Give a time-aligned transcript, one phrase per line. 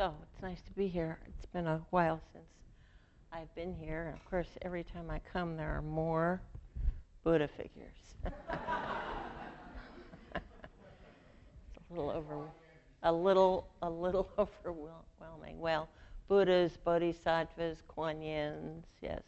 [0.00, 1.18] So it's nice to be here.
[1.28, 2.46] It's been a while since
[3.34, 4.06] I've been here.
[4.06, 6.40] And of course, every time I come, there are more
[7.22, 8.14] Buddha figures.
[8.24, 8.34] it's
[10.34, 10.40] a
[11.90, 12.48] little over,
[13.02, 15.60] a little, a little overwhelming.
[15.60, 15.86] Well,
[16.28, 19.20] Buddhas, Bodhisattvas, Kuan Yins, yes,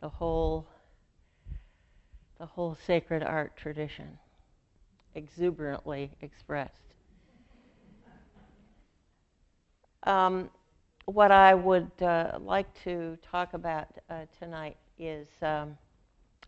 [0.00, 0.68] the whole,
[2.38, 4.20] the whole sacred art tradition,
[5.16, 6.87] exuberantly expressed.
[10.08, 10.48] Um,
[11.04, 15.76] what I would uh, like to talk about uh, tonight is um,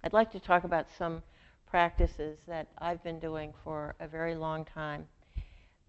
[0.03, 1.23] I'd like to talk about some
[1.71, 5.07] practices that I've been doing for a very long time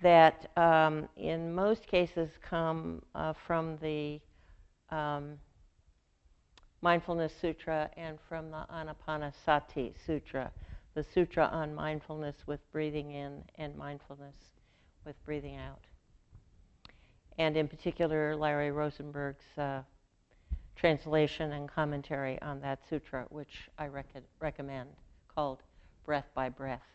[0.03, 4.19] that um, in most cases come uh, from the
[4.89, 5.37] um,
[6.81, 10.51] Mindfulness Sutra and from the Anapanasati Sutra,
[10.93, 14.35] the Sutra on mindfulness with breathing in and mindfulness
[15.05, 15.79] with breathing out
[17.41, 19.81] and in particular Larry Rosenberg's uh,
[20.75, 24.89] translation and commentary on that sutra, which I rec- recommend,
[25.33, 25.57] called
[26.05, 26.85] Breath by Breath.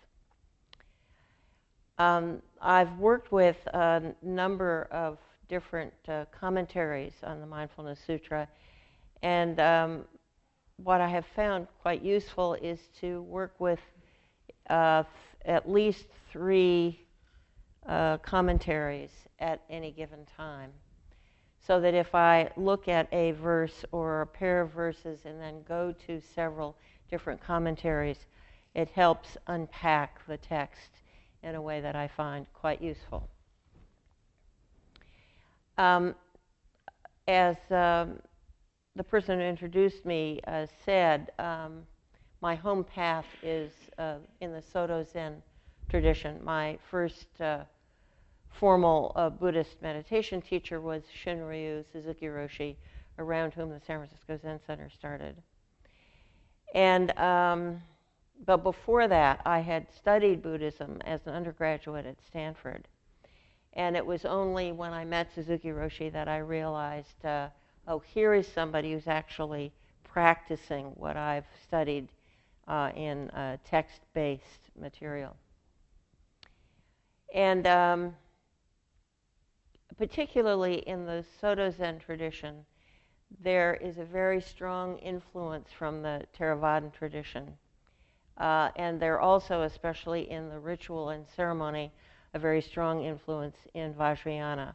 [1.99, 8.47] Um, I've worked with a number of different uh, commentaries on the Mindfulness Sutra,
[9.23, 10.05] and um,
[10.77, 13.81] what I have found quite useful is to work with
[14.71, 15.03] uh,
[15.45, 17.06] at least three
[17.89, 20.71] uh, commentaries at any given time.
[21.67, 25.63] So that if I look at a verse or a pair of verses and then
[25.69, 26.77] go to several
[27.11, 28.27] different commentaries,
[28.75, 30.91] it helps unpack the text
[31.43, 33.29] in a way that I find quite useful.
[35.79, 36.15] Um,
[37.29, 38.21] as um,
[38.95, 41.83] the person who introduced me uh, said, um,
[42.41, 45.43] my home path is uh, in the Soto Zen
[45.89, 46.39] tradition.
[46.45, 47.65] My first uh,
[48.59, 52.77] formal uh, Buddhist meditation teacher was Shunryu Suzuki Roshi,
[53.19, 55.37] around whom the San Francisco Zen Center started.
[56.75, 57.83] And um,
[58.45, 62.87] but before that, I had studied Buddhism as an undergraduate at Stanford,
[63.73, 67.49] and it was only when I met Suzuki Roshi that I realized, uh,
[67.89, 69.73] oh, here is somebody who's actually
[70.05, 72.09] practicing what I've studied
[72.69, 75.37] uh, in uh, text-based material.
[77.35, 78.15] And um,
[79.97, 82.65] particularly in the Soto Zen tradition,
[83.43, 87.57] there is a very strong influence from the Theravadan tradition.
[88.39, 91.91] Uh, and there also, especially in the ritual and ceremony,
[92.35, 94.75] a very strong influence in Vajrayana.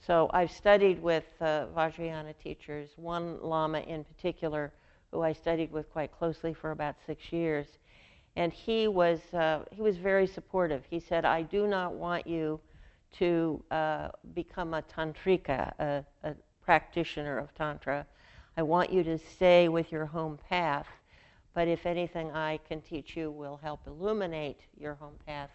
[0.00, 4.72] So I've studied with uh, Vajrayana teachers, one Lama in particular,
[5.10, 7.66] who I studied with quite closely for about six years.
[8.36, 10.84] And he was, uh, he was very supportive.
[10.88, 12.60] He said, I do not want you
[13.18, 18.06] to uh, become a tantrika, a, a, practitioner of tantra.
[18.56, 20.86] I want you to stay with your home path,
[21.54, 25.50] but if anything I can teach you will help illuminate your home path,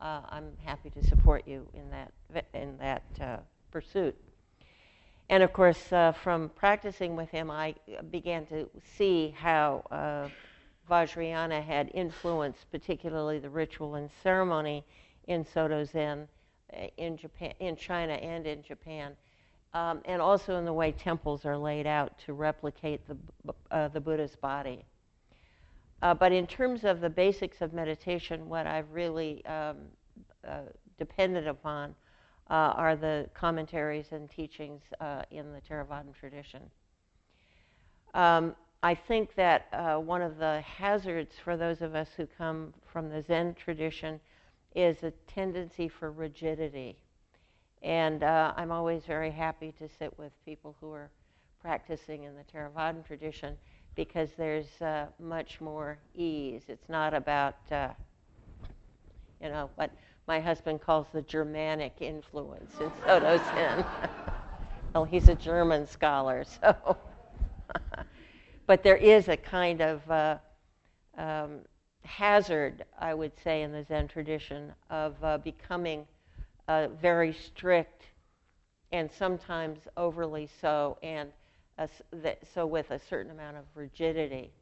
[0.00, 2.12] uh, I'm happy to support you in that
[2.52, 3.36] in that uh,
[3.70, 4.14] pursuit.
[5.30, 7.74] And of course, uh, from practicing with him, I
[8.10, 8.68] began to
[8.98, 10.28] see how uh,
[10.90, 14.84] Vajrayana had influenced, particularly the ritual and ceremony
[15.26, 16.28] in Soto Zen
[16.96, 19.12] in Japan, in China, and in Japan,
[19.72, 23.16] um, and also in the way temples are laid out to replicate the
[23.70, 24.84] uh, the Buddha's body.
[26.02, 29.76] Uh, but in terms of the basics of meditation, what I've really um,
[30.46, 30.60] uh,
[30.98, 31.94] depended upon
[32.50, 36.62] uh, are the commentaries and teachings uh, in the Theravadan tradition.
[38.12, 42.74] Um, I think that uh, one of the hazards for those of us who come
[42.92, 44.20] from the Zen tradition
[44.74, 46.96] is a tendency for rigidity.
[47.82, 51.10] And uh, I'm always very happy to sit with people who are
[51.60, 53.56] practicing in the Theravadan tradition
[53.94, 56.62] because there's uh, much more ease.
[56.68, 57.90] It's not about, uh,
[59.40, 59.90] you know, what
[60.26, 63.84] my husband calls the Germanic influence in Soto Zen.
[64.94, 66.96] well, he's a German scholar, so.
[68.66, 70.38] but there is a kind of uh,
[71.18, 71.60] um,
[72.04, 76.06] hazard, I would say, in the Zen tradition of uh, becoming
[76.68, 78.04] uh, very strict
[78.92, 81.30] and sometimes overly so, and
[82.54, 84.52] so with a certain amount of rigidity.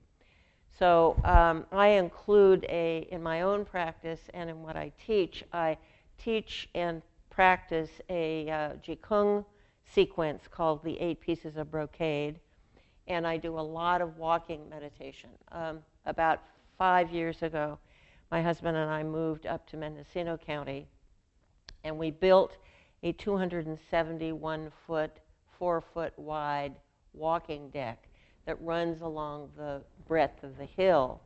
[0.79, 5.45] So um, I include a in my own practice and in what I teach.
[5.53, 5.77] I
[6.19, 9.45] teach and practice a uh, Qigong
[9.87, 12.39] sequence called the Eight Pieces of Brocade,
[13.07, 15.31] and I do a lot of walking meditation.
[15.51, 16.41] Um, about
[16.83, 17.79] five years ago,
[18.33, 20.89] my husband and I moved up to Mendocino County,
[21.85, 22.57] and we built
[23.05, 25.13] a 271 foot,
[25.57, 26.75] four foot wide
[27.15, 28.09] walking deck
[28.47, 31.21] that runs along the breadth of the hill,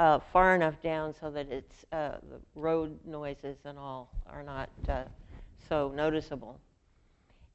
[0.00, 4.70] uh, far enough down so that it's uh, the road noises and all are not
[4.88, 5.04] uh,
[5.68, 6.58] so noticeable.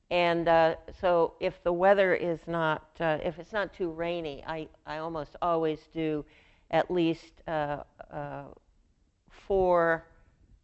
[0.10, 4.70] And uh, so, if the weather is not, uh, if it's not too rainy, I,
[4.86, 6.24] I almost always do
[6.72, 7.84] at least uh,
[9.30, 10.06] four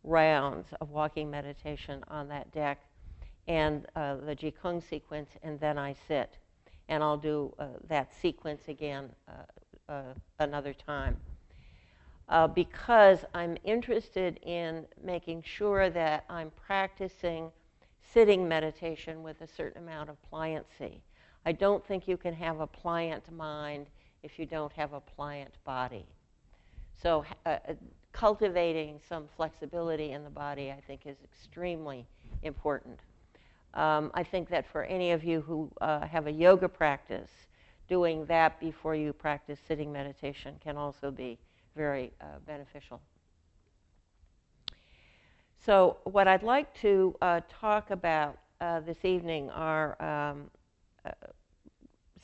[0.04, 2.80] rounds of walking meditation on that deck
[3.48, 6.38] and the Qigong sequence, and then I sit
[6.92, 11.16] and I'll do uh, that sequence again uh, uh, another time.
[12.28, 17.50] Uh, because I'm interested in making sure that I'm practicing
[18.14, 21.00] sitting meditation with a certain amount of pliancy.
[21.46, 23.88] I don't think you can have a pliant mind
[24.24, 26.06] if you don't have a pliant body.
[27.02, 27.74] So, uh, uh,
[28.12, 32.06] cultivating some flexibility in the body, I think, is extremely
[32.44, 33.00] important.
[33.74, 37.30] Um, I think that for any of you who uh, have a yoga practice,
[37.88, 41.38] doing that before you practice sitting meditation can also be
[41.76, 43.02] very uh, beneficial.
[45.66, 50.50] So, what I'd like to uh, talk about uh, this evening are um,
[51.06, 51.12] uh,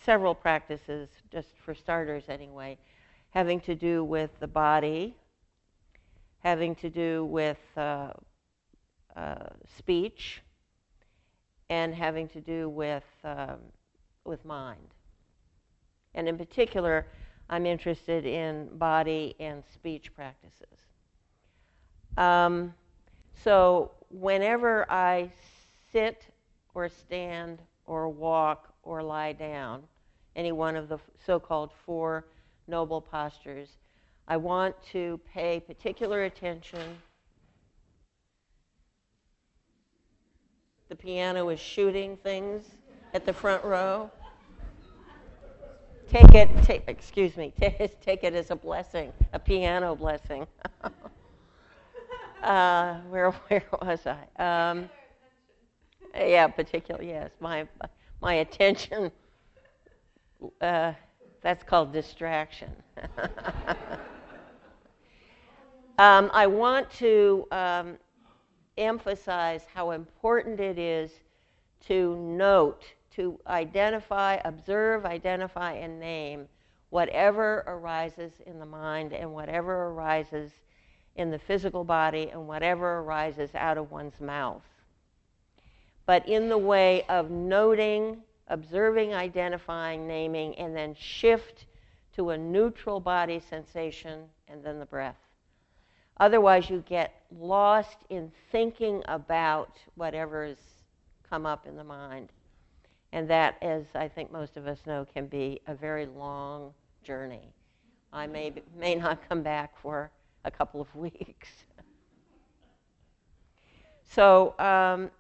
[0.07, 2.77] several practices, just for starters anyway,
[3.31, 5.13] having to do with the body,
[6.39, 8.13] having to do with uh,
[9.77, 10.41] speech
[11.69, 13.57] and having to do with, um,
[14.23, 14.93] with mind.
[16.15, 17.05] And in particular,
[17.49, 20.77] I'm interested in body and speech practices.
[22.15, 22.73] Um,
[23.43, 25.29] so, whenever I
[25.91, 26.27] sit
[26.73, 29.83] or stand or walk or lie down,
[30.37, 32.25] any one of the so called four
[32.67, 33.77] noble postures,
[34.27, 36.97] I want to pay particular attention
[40.89, 42.63] the piano is shooting things
[43.13, 44.09] at the front row.
[46.09, 50.47] Take it, take, excuse me, take, take it as a blessing, a piano blessing.
[52.43, 54.69] uh, where, where was I?
[54.69, 54.89] Um,
[56.15, 57.31] yeah, particular, yes.
[57.41, 57.67] My,
[58.21, 59.11] my attention,
[60.61, 60.93] uh,
[61.41, 62.71] that's called distraction.
[65.97, 67.97] um, I want to um,
[68.77, 71.11] emphasize how important it is
[71.87, 72.83] to note,
[73.15, 76.47] to identify, observe, identify, and name
[76.89, 80.51] whatever arises in the mind and whatever arises
[81.15, 84.63] in the physical body and whatever arises out of one's mouth.
[86.05, 91.65] But in the way of noting, observing, identifying, naming, and then shift
[92.15, 95.17] to a neutral body sensation and then the breath.
[96.19, 100.57] Otherwise, you get lost in thinking about whatever has
[101.29, 102.29] come up in the mind.
[103.11, 106.73] And that, as I think most of us know, can be a very long
[107.03, 107.53] journey.
[108.11, 110.09] I may, may not come back for
[110.43, 111.49] a couple of weeks.
[114.09, 115.11] so, um,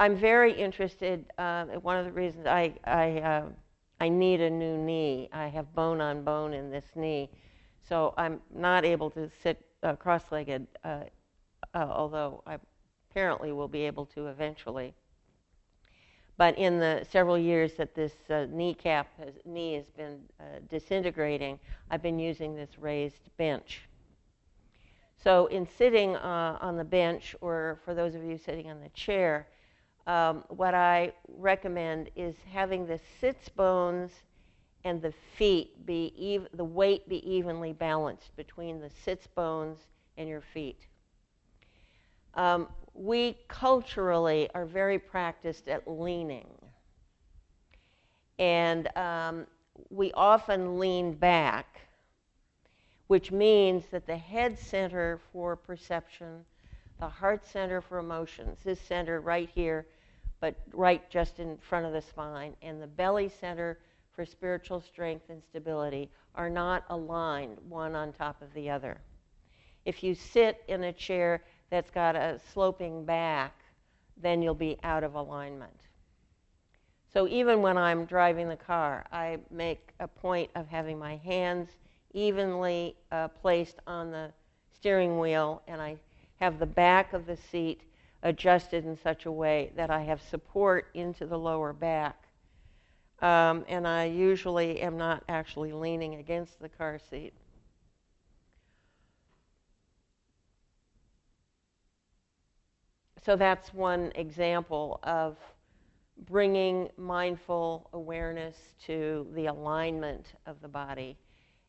[0.00, 1.24] I'm very interested.
[1.38, 3.46] Uh, one of the reasons I, I, uh,
[4.00, 7.30] I need a new knee, I have bone on bone in this knee.
[7.88, 11.00] So, I'm not able to sit uh, cross-legged, uh,
[11.74, 12.58] uh, although I
[13.10, 14.94] apparently will be able to eventually.
[16.36, 20.20] But in the several years that this uh, kneecap has, knee has been
[20.70, 21.58] disintegrating,
[21.90, 23.80] I've been using this raised bench.
[25.24, 29.48] So in sitting on the bench, or for those of you sitting on the chair,
[30.08, 34.10] um, what I recommend is having the sits bones
[34.84, 39.78] and the feet be ev- the weight be evenly balanced between the sits bones
[40.16, 40.86] and your feet.
[42.34, 46.48] Um, we culturally are very practiced at leaning.
[48.38, 49.46] And um,
[49.90, 51.80] we often lean back,
[53.08, 56.46] which means that the head center for perception,
[56.98, 59.86] the heart center for emotions, is centered right here,
[60.40, 63.78] but right just in front of the spine, and the belly center
[64.14, 69.00] for spiritual strength and stability are not aligned one on top of the other.
[69.84, 73.54] If you sit in a chair that's got a sloping back,
[74.16, 75.80] then you'll be out of alignment.
[77.12, 81.70] So even when I'm driving the car, I make a point of having my hands
[82.12, 84.32] evenly uh, placed on the
[84.74, 85.96] steering wheel, and I
[86.40, 87.82] have the back of the seat
[88.22, 92.24] adjusted in such a way that I have support into the lower back
[93.20, 97.34] um, and I usually am not actually leaning against the car seat.
[103.28, 105.36] so that's one example of
[106.30, 108.56] bringing mindful awareness
[108.86, 111.14] to the alignment of the body.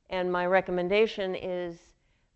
[0.10, 1.77] And my recommendation is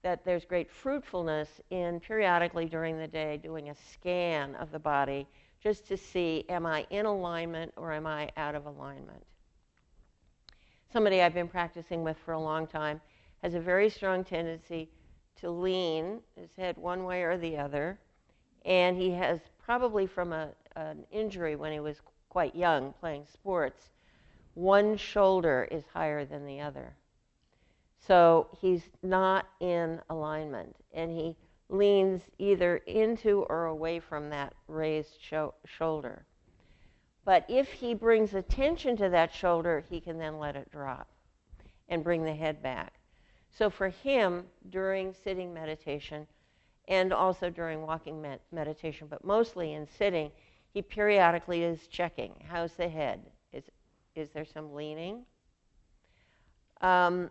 [0.04, 5.26] that there's great fruitfulness in periodically during the day doing a scan of the body
[5.62, 9.24] just to see am I in alignment or am I out of alignment.
[10.92, 13.00] Somebody I've been practicing with for a long time
[13.42, 14.90] has a very strong tendency
[15.38, 17.98] to lean his head one way or the other,
[18.66, 21.98] and he has probably from a, an injury when he was
[22.30, 23.90] quite young playing sports,
[24.54, 26.94] one shoulder is higher than the other.
[28.08, 31.38] So he's not in alignment, and he
[31.70, 36.26] leans either into or away from that raised sho- shoulder.
[37.26, 41.08] But if he brings attention to that shoulder, he can then let it drop
[41.88, 42.94] and bring the head back.
[43.52, 46.28] So for him, during sitting meditation,
[46.90, 50.32] and also during walking med- meditation, but mostly in sitting,
[50.74, 53.22] he periodically is checking how's the head?
[53.54, 53.64] Is,
[54.16, 55.24] is there some leaning?
[56.82, 57.30] Um,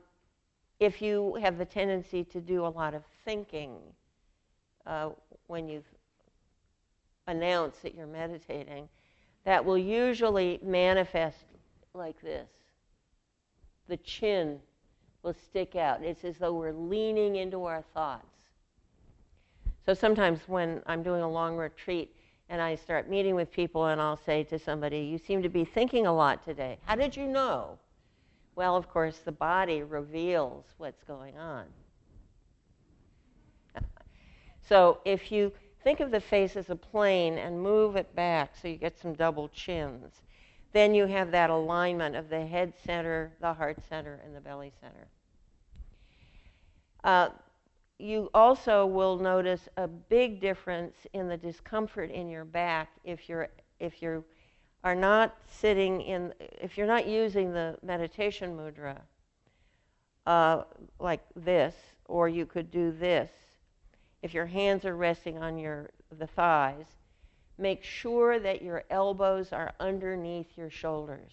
[0.83, 3.77] if you have the tendency to do a lot of thinking
[4.85, 5.11] uh,
[5.47, 5.85] when you
[7.29, 8.89] announce that you're meditating,
[9.45, 11.45] that will usually manifest
[11.95, 12.49] like this.
[13.87, 14.59] The chin
[15.23, 16.03] will stick out.
[16.03, 18.27] It's as though we're leaning into our thoughts.
[19.87, 22.13] So sometimes when I'm doing a long retreat
[22.49, 25.65] and I start meeting with people, and I'll say to somebody, You seem to be
[25.65, 26.79] thinking a lot today.
[26.87, 27.79] How did you know?
[28.55, 31.67] Well, of course, the body reveals what's going on.
[34.69, 38.69] so if you think of the face as a plane and move it back so
[38.69, 40.21] you get some double chins,
[40.73, 44.73] then you have that alignment of the head center, the heart center, and the belly
[44.81, 45.09] center.
[47.05, 47.29] Uh,
[47.99, 53.49] you also will notice a big difference in the discomfort in your back if you're
[53.79, 54.25] if you
[54.85, 58.99] are not sitting in if you're not using the meditation mudra
[60.27, 60.63] uh,
[60.99, 61.75] like this
[62.07, 63.31] or you could do this
[64.23, 66.87] if your hands are resting on your the thighs
[67.59, 71.33] make sure that your elbows are underneath your shoulders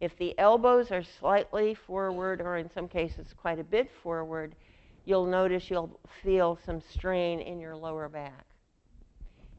[0.00, 4.54] if the elbows are slightly forward or in some cases quite a bit forward
[5.08, 8.44] you'll notice you'll feel some strain in your lower back.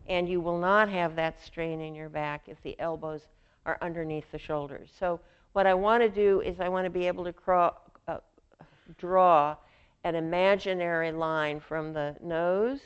[0.09, 3.21] And you will not have that strain in your back if the elbows
[3.65, 4.89] are underneath the shoulders.
[4.99, 5.19] So,
[5.53, 7.73] what I want to do is I want to be able to craw,
[8.07, 8.17] uh,
[8.97, 9.55] draw
[10.03, 12.79] an imaginary line from the nose,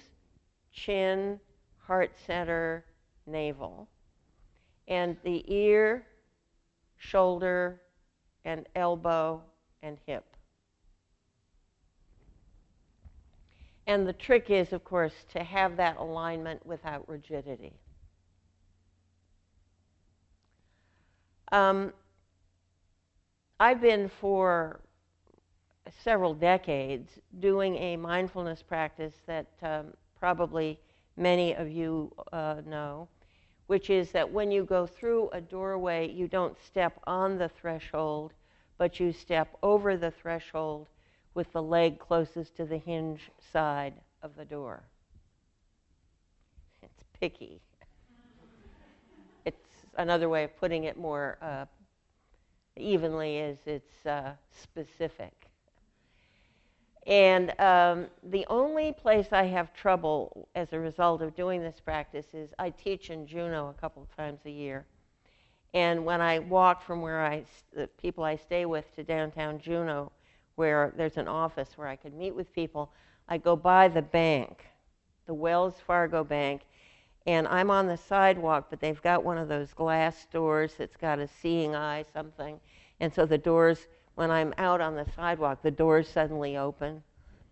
[0.72, 1.40] chin,
[1.78, 2.86] heart center,
[3.26, 3.88] navel,
[4.88, 6.06] and the ear,
[6.98, 7.82] shoulder,
[8.46, 9.42] and elbow
[9.82, 10.33] and hip.
[13.86, 17.74] And the trick is, of course, to have that alignment without rigidity.
[21.52, 21.94] Um,
[23.60, 24.80] I've been for
[26.04, 27.10] several decades
[27.40, 30.80] doing a mindfulness practice that um, probably
[31.18, 33.08] many of you uh, know,
[33.68, 38.34] which is that when you go through a doorway, you don't step on the threshold,
[38.78, 40.88] but you step over the threshold
[41.34, 44.84] with the leg closest to the hinge side of the door.
[46.82, 47.60] It's picky.
[49.46, 49.58] It's
[49.98, 51.66] another way of putting it more uh,
[52.78, 55.34] evenly is it's uh, specific.
[57.06, 62.28] And um, the only place I have trouble as a result of doing this practice
[62.34, 64.86] is I teach in Juneau a couple of times a year.
[65.74, 70.12] And when I walk from where I, the people I stay with to downtown Juneau,
[70.56, 72.92] where there's an office where I could meet with people.
[73.28, 74.66] I go by the bank,
[75.26, 76.62] the Wells Fargo Bank,
[77.26, 81.20] and I'm on the sidewalk, but they've got one of those glass doors that's got
[81.20, 82.60] a seeing eye something.
[83.00, 87.02] And so the doors, when I'm out on the sidewalk, the doors suddenly open.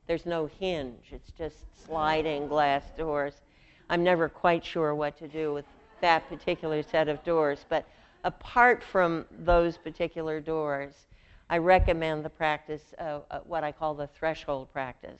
[0.07, 3.33] There's no hinge, it's just sliding glass doors.
[3.89, 5.65] I'm never quite sure what to do with
[6.01, 7.85] that particular set of doors, but
[8.23, 10.93] apart from those particular doors,
[11.51, 15.19] I recommend the practice, uh, what I call the threshold practice.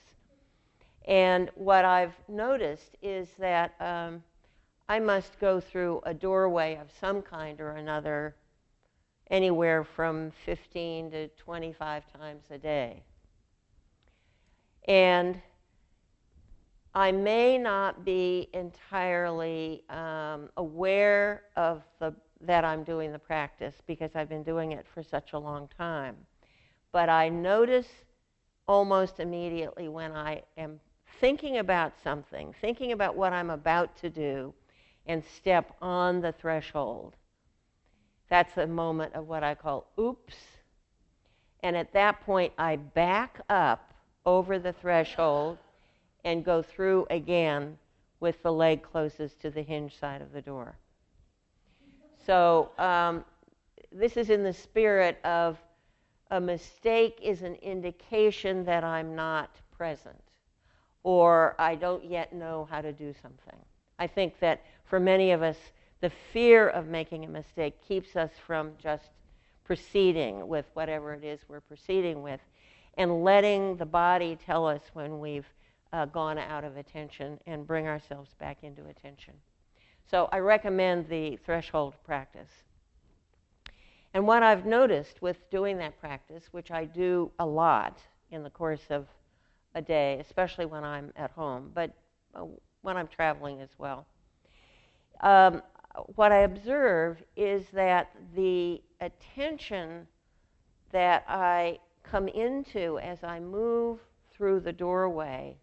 [1.05, 4.23] And what I've noticed is that um,
[4.87, 8.37] I must go through a doorway of some kind or another
[9.29, 13.03] anywhere from 15 to 25 times a day.
[14.87, 15.41] And
[16.95, 22.13] I may not be entirely um, aware of the
[22.45, 26.15] that I'm doing the practice because I've been doing it for such a long time.
[26.91, 27.87] But I notice
[28.67, 30.79] almost immediately when I am
[31.19, 34.53] thinking about something, thinking about what I'm about to do,
[35.05, 37.15] and step on the threshold.
[38.29, 40.35] That's a moment of what I call oops.
[41.63, 43.93] And at that point, I back up
[44.25, 45.57] over the threshold
[46.23, 47.77] and go through again
[48.19, 50.77] with the leg closest to the hinge side of the door.
[52.25, 53.25] So, um,
[53.91, 55.57] this is in the spirit of
[56.29, 60.21] a mistake is an indication that I'm not present
[61.03, 63.57] or I don't yet know how to do something.
[63.99, 65.57] I think that for many of us,
[65.99, 69.09] the fear of making a mistake keeps us from just
[69.63, 72.39] proceeding with whatever it is we're proceeding with
[72.97, 75.45] and letting the body tell us when we've
[75.93, 79.33] uh, gone out of attention and bring ourselves back into attention.
[80.09, 82.49] So I recommend the threshold practice.
[84.13, 88.49] And what I've noticed with doing that practice, which I do a lot in the
[88.49, 89.07] course of
[89.73, 91.91] a day, especially when I'm at home, but
[92.35, 92.43] uh,
[92.81, 94.05] when I'm traveling as well,
[95.21, 95.61] um,
[96.15, 100.07] what I observe is that the attention
[100.91, 103.99] that I come into as I move
[104.33, 105.57] through the doorway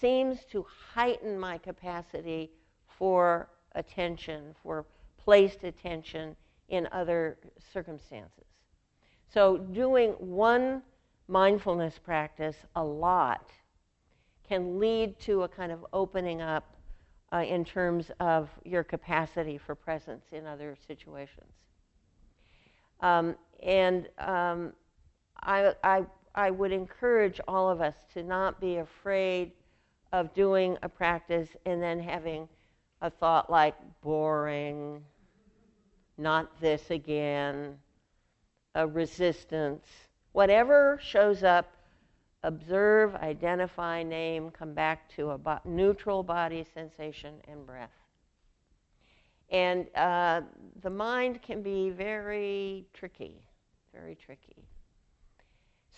[0.00, 2.50] seems to heighten my capacity
[2.98, 4.86] for attention, for
[5.18, 6.36] placed attention
[6.68, 7.38] in other
[7.72, 8.44] circumstances.
[9.32, 10.82] So, doing one
[11.28, 13.50] mindfulness practice a lot
[14.46, 16.76] can lead to a kind of opening up
[17.32, 21.52] uh, in terms of your capacity for presence in other situations.
[23.00, 24.72] Um, and um,
[25.42, 29.52] I, I, I would encourage all of us to not be afraid
[30.12, 32.48] of doing a practice and then having
[33.00, 35.02] a thought like boring,
[36.16, 37.76] not this again,
[38.74, 39.86] a resistance.
[40.32, 41.72] Whatever shows up,
[42.42, 47.90] observe, identify, name, come back to a bo- neutral body sensation and breath.
[49.50, 50.42] And uh,
[50.82, 53.40] the mind can be very tricky,
[53.92, 54.56] very tricky.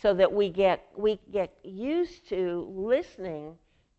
[0.02, 3.56] So that we get, we get used to listening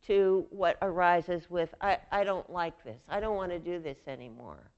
[0.07, 3.97] to what arises with, I, I don't like this, I don't want to do this
[4.07, 4.71] anymore.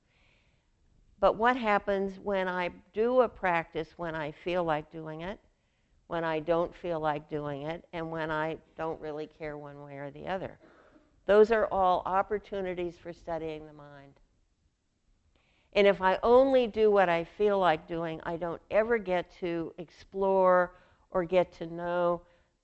[1.19, 5.39] But what happens when I do a practice when I feel like doing it,
[6.07, 9.97] when I don't feel like doing it, and when I don't really care one way
[9.97, 10.57] or the other?
[11.25, 14.13] Those are all opportunities for studying the mind.
[15.73, 19.73] And if I only do what I feel like doing, I don't ever get to
[19.77, 20.73] explore
[21.11, 22.21] or get to know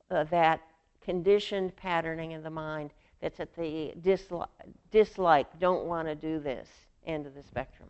[0.10, 0.62] uh, that
[1.06, 2.92] conditioned patterning in the mind
[3.22, 4.50] that's at the dislike,
[4.92, 6.68] dislike don't want to do this
[7.06, 7.90] end of the spectrum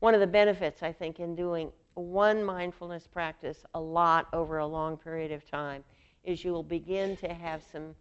[0.00, 4.66] one of the benefits, I think, in doing one mindfulness practice a lot over a
[4.66, 5.84] long period of time
[6.24, 7.94] is you will begin to have some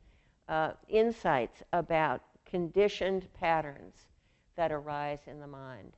[0.48, 3.96] uh, insights about conditioned patterns
[4.56, 5.94] that arise in the mind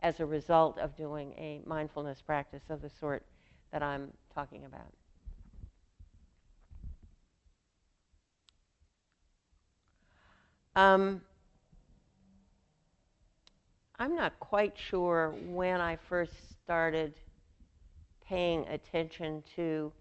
[0.00, 3.24] as a result of doing a mindfulness practice of the sort
[3.72, 4.92] that I'm talking about.
[10.78, 11.22] Um,
[13.98, 17.14] I'm not quite sure when I first started
[18.24, 19.92] paying attention to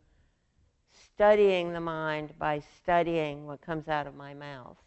[0.92, 4.78] studying the mind by studying what comes out of my mouth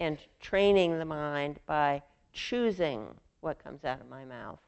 [0.00, 2.00] and training the mind by
[2.32, 3.06] choosing
[3.42, 4.60] what comes out of my mouth.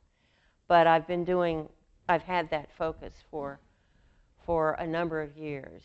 [0.68, 1.70] But I've been doing,
[2.07, 3.61] I've had that focus for,
[4.44, 5.85] for a number of years.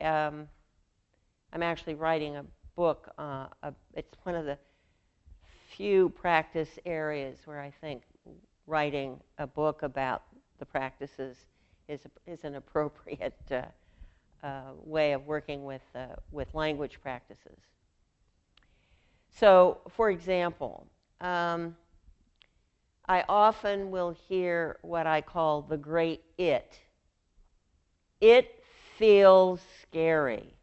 [0.00, 0.48] Um,
[1.52, 2.44] I'm actually writing a
[2.80, 3.10] book.
[3.18, 4.56] Uh, a, it's one of the
[5.76, 8.04] few practice areas where I think
[8.66, 10.22] writing a book about
[10.58, 11.36] the practices
[11.90, 13.64] is, is an appropriate uh,
[14.42, 17.58] uh, way of working with, uh, with language practices.
[19.30, 20.86] So, for example,
[21.20, 21.76] um,
[23.06, 26.80] I often will hear what I call the great it.
[28.22, 28.64] It
[28.96, 30.54] feels scary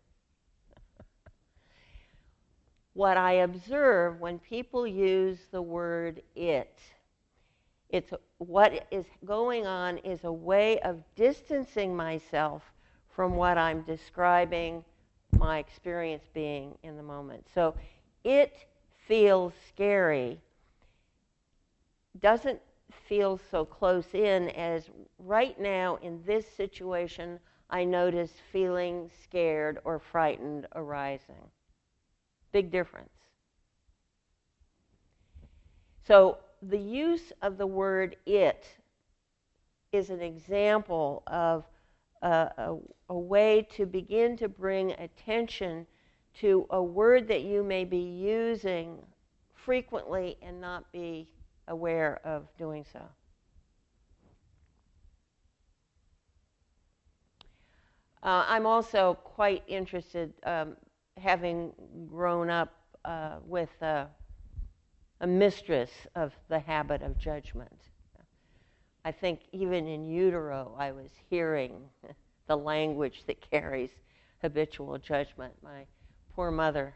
[2.98, 6.80] what I observe when people use the word it,
[7.90, 12.64] it's what is going on is a way of distancing myself
[13.16, 14.84] from what I'm describing
[15.38, 17.46] my experience being in the moment.
[17.54, 17.76] So
[18.24, 18.66] it
[19.08, 20.42] feels scary
[22.20, 22.60] doesn't
[23.08, 30.00] feel so close in as right now in this situation I notice feeling scared or
[30.00, 31.52] frightened arising.
[32.52, 33.10] Big difference.
[36.06, 38.68] So the use of the word it
[39.92, 41.66] is an example of
[42.22, 42.78] a, a,
[43.10, 45.86] a way to begin to bring attention
[46.40, 48.98] to a word that you may be using
[49.54, 51.28] frequently and not be
[51.68, 53.02] aware of doing so.
[58.24, 60.76] Uh, I'm also quite interested, um,
[61.18, 61.74] having
[62.10, 62.74] grown up
[63.06, 64.08] uh, with a
[65.26, 67.82] mistress of the habit of judgment.
[69.06, 71.90] I think even in utero, I was hearing
[72.48, 73.92] the language that carries
[74.42, 75.54] habitual judgment.
[75.64, 75.86] My
[76.36, 76.94] poor mother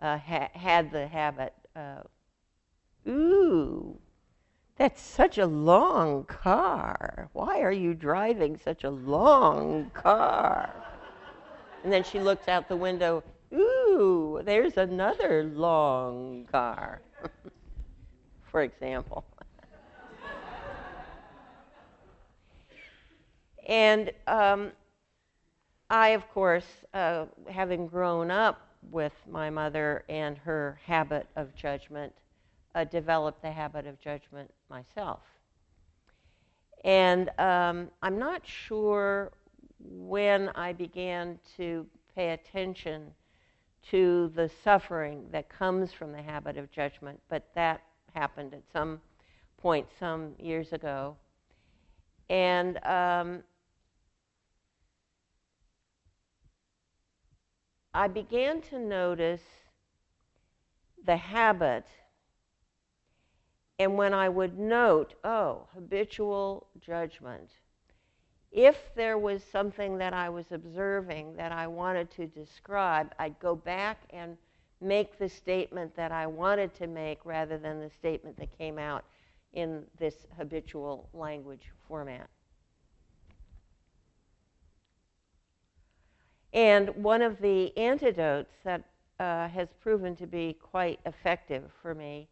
[0.00, 1.54] uh, ha- had the habit.
[1.74, 2.02] Uh,
[3.08, 3.98] Ooh,
[4.76, 7.30] that's such a long car.
[7.32, 10.87] Why are you driving such a long car?
[11.82, 13.22] And then she looks out the window.
[13.52, 17.00] Ooh, there's another long car,
[18.50, 19.24] for example.
[23.66, 24.72] and um,
[25.88, 28.60] I, of course, uh, having grown up
[28.90, 32.12] with my mother and her habit of judgment,
[32.74, 35.20] uh, developed the habit of judgment myself.
[36.84, 39.32] And um, I'm not sure
[39.78, 43.12] when I began to pay attention
[43.90, 47.82] to the suffering that comes from the habit of judgment, but that
[48.14, 49.00] happened at some
[49.56, 51.16] point some years ago.
[52.28, 53.42] And um,
[57.94, 59.42] I began to notice
[61.06, 61.86] the habit
[63.78, 67.50] and when I would note, oh, habitual judgment,
[68.50, 73.54] if there was something that I was observing that I wanted to describe, I'd go
[73.54, 74.36] back and
[74.80, 79.04] make the statement that I wanted to make rather than the statement that came out
[79.52, 82.28] in this habitual language format.
[86.52, 88.82] And one of the antidotes that
[89.20, 92.28] uh, has proven to be quite effective for me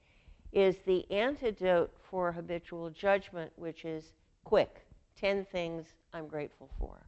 [0.53, 4.13] is the antidote for habitual judgment, which is
[4.45, 4.86] quick
[5.21, 7.07] 10 things I'm grateful for.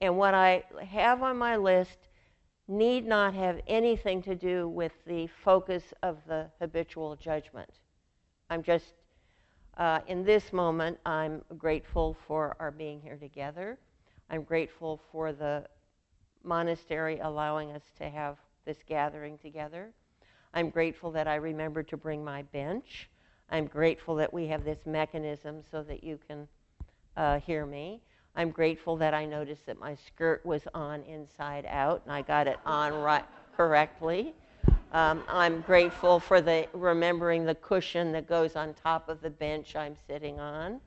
[0.00, 1.98] And what I have on my list
[2.68, 7.70] need not have anything to do with the focus of the habitual judgment.
[8.50, 8.92] I'm just,
[9.76, 13.78] uh, in this moment, I'm grateful for our being here together.
[14.30, 15.64] I'm grateful for the
[16.44, 19.92] monastery allowing us to have this gathering together.
[20.54, 23.08] I'm grateful that I remembered to bring my bench.
[23.50, 26.46] I'm grateful that we have this mechanism so that you can
[27.18, 28.00] uh, hear me.
[28.36, 32.46] I'm grateful that I noticed that my skirt was on inside out and I got
[32.46, 33.24] it on right
[33.56, 34.32] correctly.
[34.92, 39.74] Um, I'm grateful for the remembering the cushion that goes on top of the bench
[39.74, 40.80] I'm sitting on.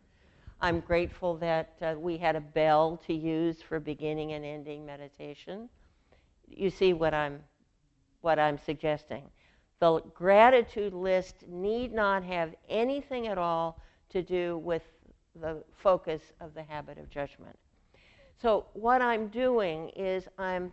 [0.62, 5.67] I'm grateful that uh, we had a bell to use for beginning and ending meditation.
[6.48, 7.41] You see what I'm
[8.22, 9.24] what I'm suggesting.
[9.80, 14.84] The gratitude list need not have anything at all to do with
[15.39, 17.58] the focus of the habit of judgment.
[18.41, 20.72] So, what I'm doing is I'm,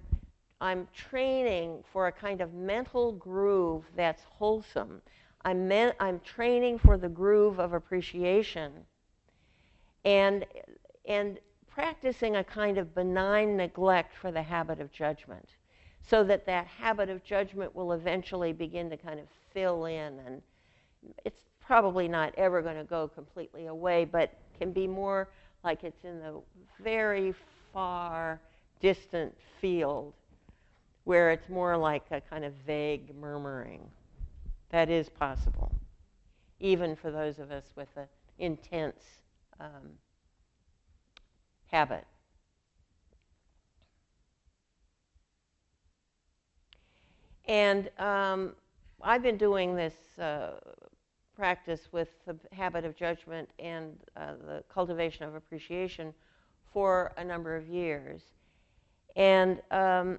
[0.60, 5.02] I'm training for a kind of mental groove that's wholesome.
[5.44, 8.72] I'm, I'm training for the groove of appreciation
[10.04, 10.46] and,
[11.06, 15.48] and practicing a kind of benign neglect for the habit of judgment
[16.08, 20.42] so that that habit of judgment will eventually begin to kind of fill in and
[21.24, 25.28] it's probably not ever going to go completely away but can be more
[25.64, 26.40] like it's in the
[26.82, 27.34] very
[27.72, 28.40] far
[28.80, 30.12] distant field
[31.04, 33.80] where it's more like a kind of vague murmuring
[34.70, 35.72] that is possible
[36.60, 38.06] even for those of us with an
[38.38, 39.02] intense
[39.60, 39.90] um,
[41.66, 42.04] habit.
[47.46, 48.54] And um,
[49.02, 50.50] I've been doing this uh,
[51.38, 56.12] practice with the habit of judgment and uh, the cultivation of appreciation
[56.72, 58.22] for a number of years.
[59.14, 60.18] And um,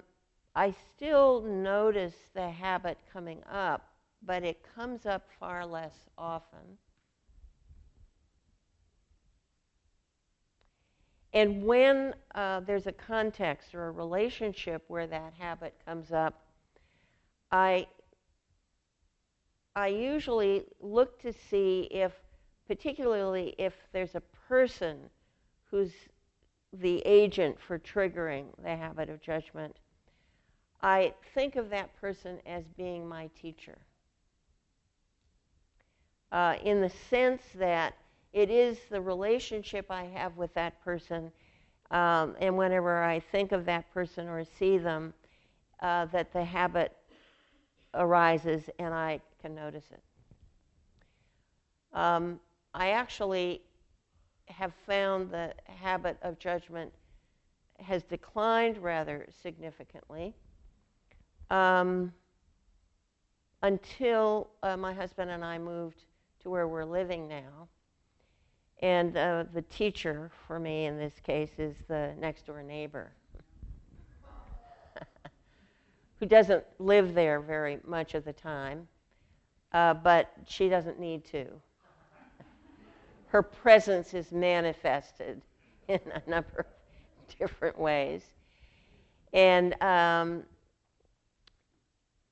[0.54, 3.86] I still notice the habit coming up,
[4.22, 6.78] but it comes up far less often.
[11.34, 16.42] And when uh, there's a context or a relationship where that habit comes up,
[17.52, 17.86] I
[19.74, 22.12] I usually look to see if,
[22.68, 25.10] particularly if there's a person
[25.70, 25.92] who's
[26.72, 29.76] the agent for triggering the habit of judgment,
[30.82, 33.78] I think of that person as being my teacher.
[36.32, 37.94] Uh, in the sense that
[38.32, 41.32] it is the relationship I have with that person
[41.92, 45.14] Um, and whenever I think of that person or see them,
[45.80, 46.96] uh, that the habit
[47.94, 50.02] arises and I can notice it.
[51.92, 52.38] Um,
[52.74, 53.62] I actually
[54.46, 56.92] have found the habit of judgment
[57.78, 60.34] has declined rather significantly
[61.50, 62.12] um,
[63.62, 66.04] until uh, my husband and I moved
[66.42, 67.68] to where we're living now.
[68.82, 73.12] And uh, the teacher for me in this case is the next door neighbor
[76.20, 78.86] who doesn't live there very much of the time,
[79.72, 81.46] uh, but she doesn't need to.
[83.28, 85.40] Her presence is manifested
[85.88, 88.22] in a number of different ways.
[89.32, 90.42] And um,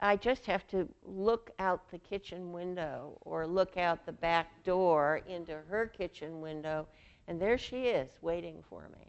[0.00, 5.22] I just have to look out the kitchen window or look out the back door
[5.26, 6.86] into her kitchen window,
[7.26, 9.06] and there she is waiting for me.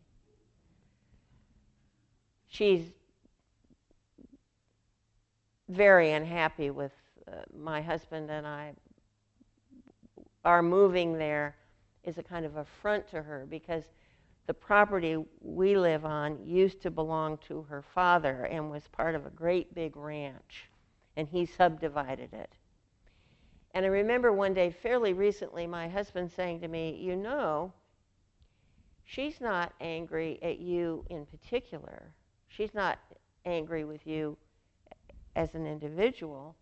[2.47, 2.93] She's
[5.69, 6.91] very unhappy with
[7.27, 8.73] uh, my husband and I.
[10.43, 11.55] Our moving there
[12.03, 13.83] is a kind of affront to her because
[14.47, 19.27] the property we live on used to belong to her father and was part of
[19.27, 20.69] a great big ranch
[21.15, 22.51] and he subdivided it.
[23.75, 27.71] And I remember one day, fairly recently, my husband saying to me, You know,
[29.05, 32.11] she's not angry at you in particular.
[32.47, 32.97] She's not
[33.45, 34.35] angry with you
[35.39, 36.53] as an individual.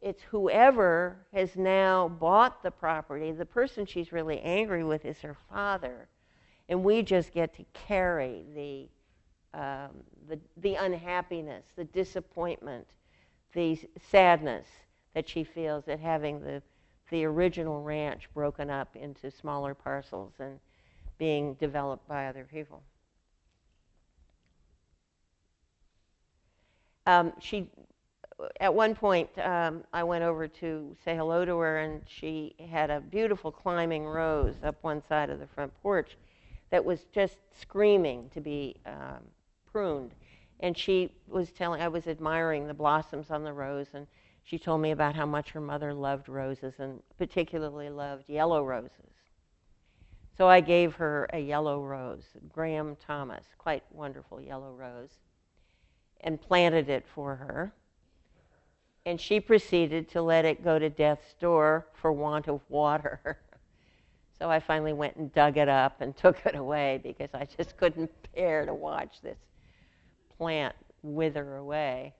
[0.00, 3.32] It's whoever has now bought the property.
[3.32, 6.08] The person she's really angry with is her father.
[6.70, 9.90] And we just get to carry the, um,
[10.26, 12.86] the, the unhappiness, the disappointment,
[13.52, 13.78] the
[14.10, 14.66] sadness
[15.14, 16.62] that she feels at having the,
[17.10, 20.58] the original ranch broken up into smaller parcels and
[21.18, 22.82] being developed by other people.
[27.10, 27.68] Um, she,
[28.60, 32.90] at one point, um, I went over to say hello to her, and she had
[32.90, 36.16] a beautiful climbing rose up one side of the front porch
[36.70, 39.22] that was just screaming to be um,
[39.70, 40.12] pruned
[40.60, 44.06] and she was telling, I was admiring the blossoms on the rose, and
[44.44, 48.92] she told me about how much her mother loved roses and particularly loved yellow roses.
[50.36, 55.18] So I gave her a yellow rose, Graham Thomas, quite wonderful yellow rose,
[56.22, 57.72] and planted it for her.
[59.06, 63.38] And she proceeded to let it go to death's door for want of water.
[64.38, 67.76] so I finally went and dug it up and took it away because I just
[67.76, 69.38] couldn't bear to watch this
[70.36, 72.14] plant wither away.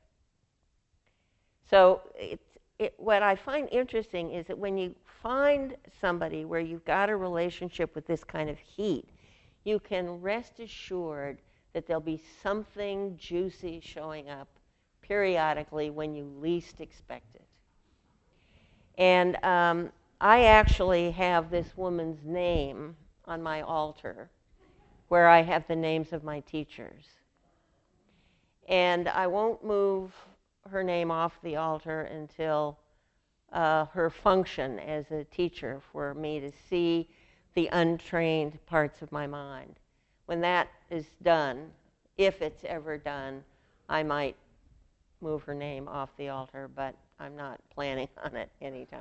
[1.68, 6.84] So it's, it, what I find interesting is that when you find somebody where you've
[6.84, 9.08] got a relationship with this kind of heat,
[9.64, 11.38] you can rest assured
[11.72, 14.48] that there'll be something juicy showing up
[15.02, 17.46] periodically when you least expect it.
[18.98, 24.30] And um, I actually have this woman's name on my altar
[25.09, 27.06] where I have the names of my teachers.
[28.68, 30.12] And I won't move
[30.70, 32.78] her name off the altar until
[33.52, 37.09] uh, her function as a teacher for me to see
[37.54, 39.80] the untrained parts of my mind.
[40.30, 41.72] When that is done,
[42.16, 43.42] if it's ever done,
[43.88, 44.36] I might
[45.20, 49.00] move her name off the altar, but I'm not planning on it anytime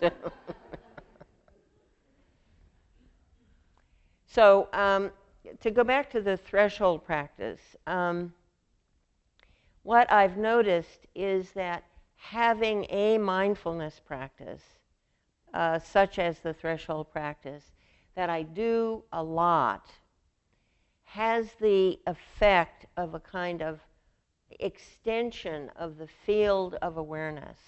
[0.00, 0.10] soon.
[4.26, 5.12] so, um,
[5.60, 8.34] to go back to the threshold practice, um,
[9.84, 11.84] what I've noticed is that
[12.16, 14.64] having a mindfulness practice,
[15.54, 17.70] uh, such as the threshold practice,
[18.16, 19.86] that I do a lot,
[21.12, 23.80] has the effect of a kind of
[24.60, 27.58] extension of the field of awareness.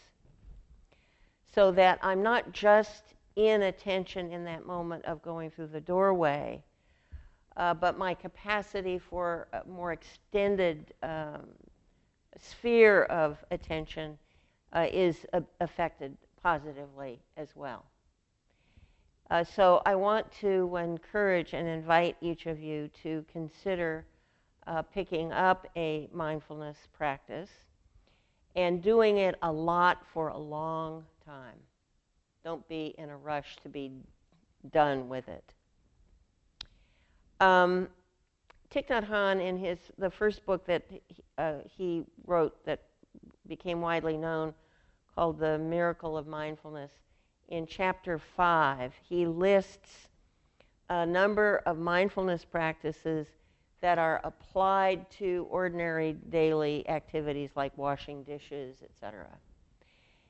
[1.55, 3.03] So that I'm not just
[3.37, 6.65] in attention in that moment of going through the doorway,
[7.59, 11.43] uh, but my capacity for a more extended um,
[12.41, 14.17] sphere of attention
[14.73, 17.85] uh, is uh, affected positively as well.
[19.31, 24.05] Uh, so I want to encourage and invite each of you to consider
[24.67, 27.51] uh, picking up a mindfulness practice
[28.57, 31.59] and doing it a lot for a long time.
[32.45, 33.93] Don't be in a rush to be
[34.73, 35.45] done with it.
[37.41, 37.89] Um,
[38.71, 40.83] Thich Nhat Hanh, in his the first book that
[41.39, 42.83] uh, he wrote that
[43.47, 44.53] became widely known,
[45.15, 46.91] called "The Miracle of Mindfulness,"
[47.49, 50.09] in chapter five, he lists
[50.89, 53.27] a number of mindfulness practices
[53.81, 59.27] that are applied to ordinary daily activities like washing dishes, etc.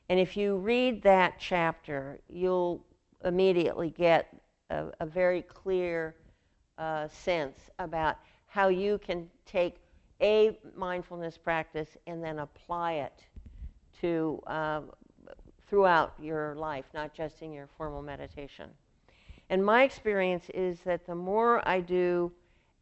[0.09, 2.85] And if you read that chapter, you'll
[3.24, 4.29] immediately get
[4.70, 6.16] a, a very clear
[6.79, 9.77] uh, sense about how you can take
[10.20, 13.24] a mindfulness practice and then apply it
[14.00, 14.90] to um,
[15.68, 18.70] throughout your life, not just in your formal meditation.
[19.50, 22.33] And my experience is that the more I do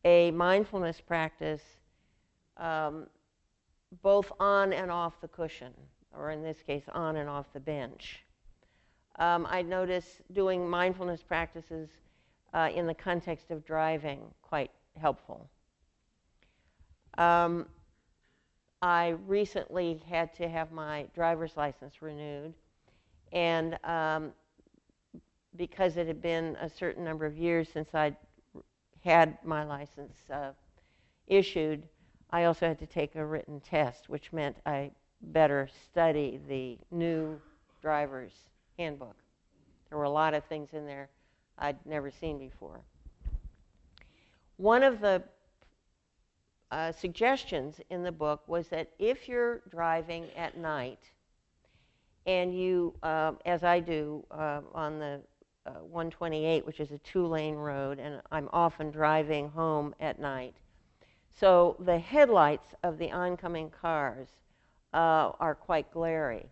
[0.04, 1.62] a mindfulness practice,
[2.56, 3.06] um,
[4.02, 5.72] both on and off the cushion,
[6.16, 8.24] or in this case, on and off the bench,
[9.18, 11.88] um, I notice doing mindfulness practices
[12.54, 15.48] uh, in the context of driving quite helpful.
[17.18, 17.66] Um,
[18.80, 22.54] I recently had to have my driver's license renewed,
[23.32, 24.32] and um,
[25.56, 28.16] because it had been a certain number of years since I'd
[29.04, 30.50] had my license uh,
[31.26, 31.82] issued,
[32.30, 34.90] I also had to take a written test, which meant I
[35.20, 37.40] better study the new
[37.80, 38.32] driver's
[38.78, 39.16] handbook.
[39.88, 41.08] There were a lot of things in there
[41.58, 42.80] I'd never seen before.
[44.56, 45.22] One of the
[46.70, 51.00] uh, suggestions in the book was that if you're driving at night
[52.26, 55.20] and you, uh, as I do uh, on the
[55.66, 60.54] uh, 128, which is a two lane road, and I'm often driving home at night.
[61.34, 64.28] So the headlights of the oncoming cars
[64.92, 66.46] uh, are quite glary.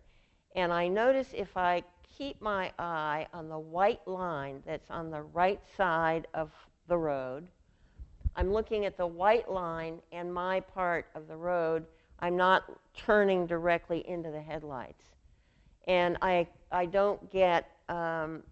[0.55, 1.83] And I notice if I
[2.17, 6.51] keep my eye on the white line that's on the right side of
[6.87, 7.47] the road,
[8.35, 11.85] I'm looking at the white line and my part of the road.
[12.19, 12.63] I'm not
[12.95, 15.03] turning directly into the headlights.
[15.87, 18.43] And I, I don't get um,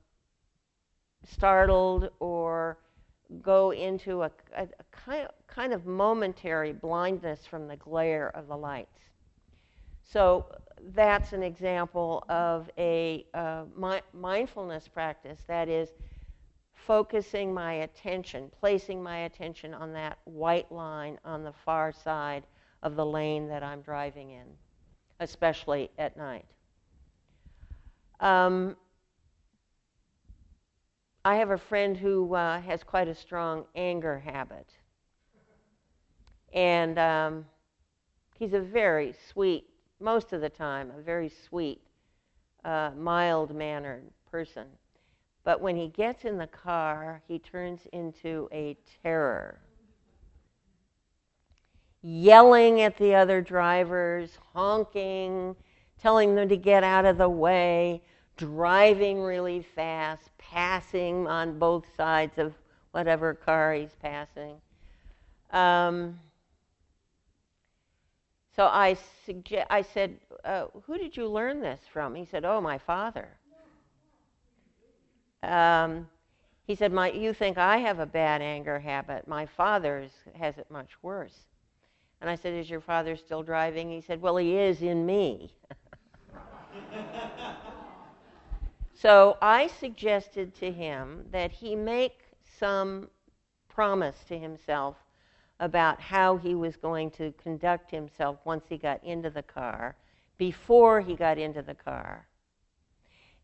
[1.28, 2.78] startled or
[3.42, 8.48] go into a, a, a kind, of, kind of momentary blindness from the glare of
[8.48, 9.00] the lights.
[10.04, 10.46] So
[10.96, 15.90] that's an example of a uh, mi- mindfulness practice that is
[16.74, 22.44] focusing my attention, placing my attention on that white line on the far side
[22.82, 24.48] of the lane that I'm driving in,
[25.20, 26.46] especially at night.
[28.20, 28.76] Um,
[31.24, 34.68] I have a friend who uh, has quite a strong anger habit.
[36.54, 37.46] And um,
[38.36, 39.66] he's a very sweet,
[40.00, 41.82] most of the time, a very sweet,
[42.66, 44.66] uh, mild mannered person.
[45.44, 49.60] But when he gets in the car, he turns into a terror.
[52.02, 55.56] Yelling at the other drivers, honking,
[56.02, 58.02] telling them to get out of the way,
[58.38, 62.54] driving really fast, passing on both sides of
[62.92, 64.56] whatever car he's passing.
[65.52, 66.20] Um,
[68.56, 72.16] so I, suge- I said, uh, Who did you learn this from?
[72.16, 73.28] He said, Oh, my father.
[75.44, 76.08] Um,
[76.66, 79.28] he said, my, You think I have a bad anger habit.
[79.28, 80.08] My father
[80.38, 81.38] has it much worse.
[82.22, 83.90] And I said, Is your father still driving?
[83.90, 85.54] He said, Well, he is in me.
[89.02, 93.10] So I suggested to him that he make some
[93.70, 94.98] promise to himself
[95.62, 99.96] about how he was going to conduct himself once he got into the car,
[100.38, 102.28] before he got into the car.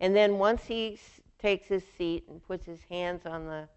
[0.01, 3.69] And then once he s- takes his seat and puts his hands on the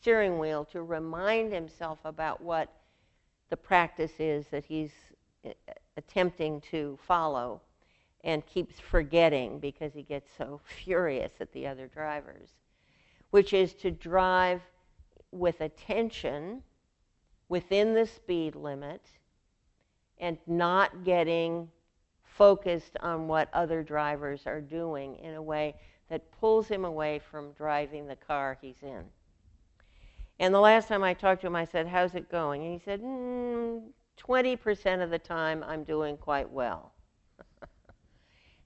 [0.00, 2.72] steering wheel to remind himself about what
[3.50, 4.92] the practice is that he's
[5.44, 5.50] uh,
[5.98, 7.60] attempting to follow
[8.24, 12.50] and keeps forgetting because he gets so furious at the other drivers,
[13.30, 14.60] which is to drive
[15.30, 16.62] with attention
[17.48, 19.02] within the speed limit
[20.18, 21.68] and not getting
[22.24, 25.74] focused on what other drivers are doing in a way
[26.08, 29.04] that pulls him away from driving the car he's in.
[30.38, 32.62] And the last time I talked to him, I said, How's it going?
[32.62, 33.82] And he said, mm,
[34.18, 36.92] 20% of the time I'm doing quite well.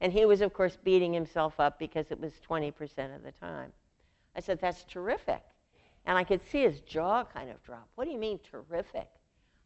[0.01, 3.73] And he was, of course, beating himself up because it was 20% of the time.
[4.35, 5.43] I said, That's terrific.
[6.07, 7.87] And I could see his jaw kind of drop.
[7.95, 9.09] What do you mean, terrific?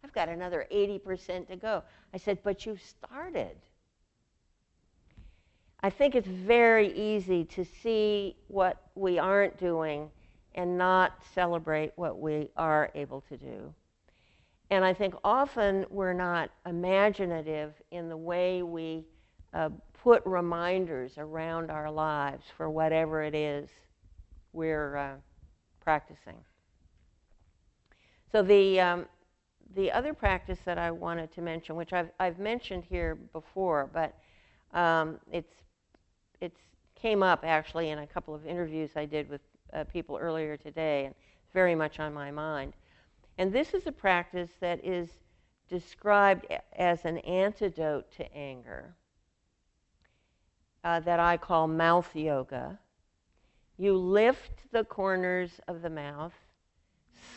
[0.02, 1.82] I've got another 80% to go.
[2.12, 3.56] I said, But you've started.
[5.80, 10.10] I think it's very easy to see what we aren't doing
[10.54, 13.74] and not celebrate what we are able to do.
[14.70, 19.04] And I think often we're not imaginative in the way we
[19.52, 19.68] uh,
[20.04, 23.70] put reminders around our lives for whatever it is
[24.52, 25.14] we're uh,
[25.82, 26.36] practicing.
[28.30, 29.06] So the um,
[29.74, 34.14] the other practice that I wanted to mention, which I've I've mentioned here before, but
[34.78, 35.54] um, it's
[36.42, 36.60] it's
[36.94, 39.40] came up actually in a couple of interviews I did with
[39.72, 42.74] uh, people earlier today, and it's very much on my mind.
[43.38, 45.08] And this is a practice that is
[45.66, 46.46] described
[46.76, 48.94] as an antidote to anger
[50.84, 52.78] uh, that I call mouth yoga.
[53.78, 56.34] You lift the corners of the mouth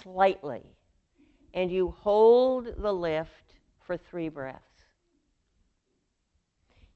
[0.04, 0.64] slightly,
[1.54, 4.62] and you hold the lift for three breaths.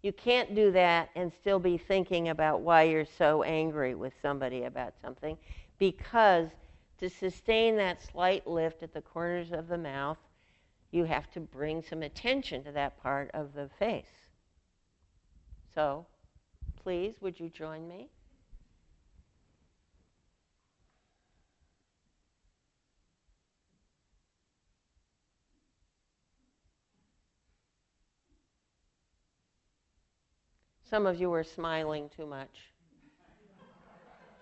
[0.04, 4.64] You can't do that and still be thinking about why you're so angry with somebody
[4.64, 5.38] about something
[5.78, 6.50] because
[6.98, 10.18] to sustain that slight lift at the corners of the mouth,
[10.92, 14.06] you have to bring some attention to that part of the face.
[15.74, 16.06] So,
[16.84, 18.10] please, would you join me?
[30.90, 32.72] Some of you are smiling too much.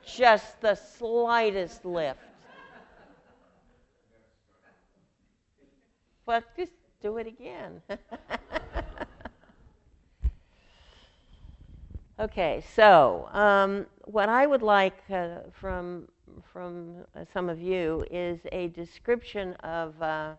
[0.06, 2.20] Just the slightest lift.
[6.26, 6.72] But just
[7.02, 7.82] do it again.
[12.20, 16.08] okay, so um, what I would like uh, from
[16.54, 20.34] from uh, some of you is a description of uh,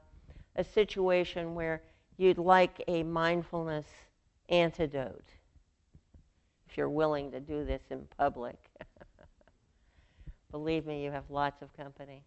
[0.57, 1.83] a situation where
[2.17, 3.87] you'd like a mindfulness
[4.49, 5.25] antidote
[6.69, 8.57] if you're willing to do this in public.
[10.51, 12.23] Believe me, you have lots of company.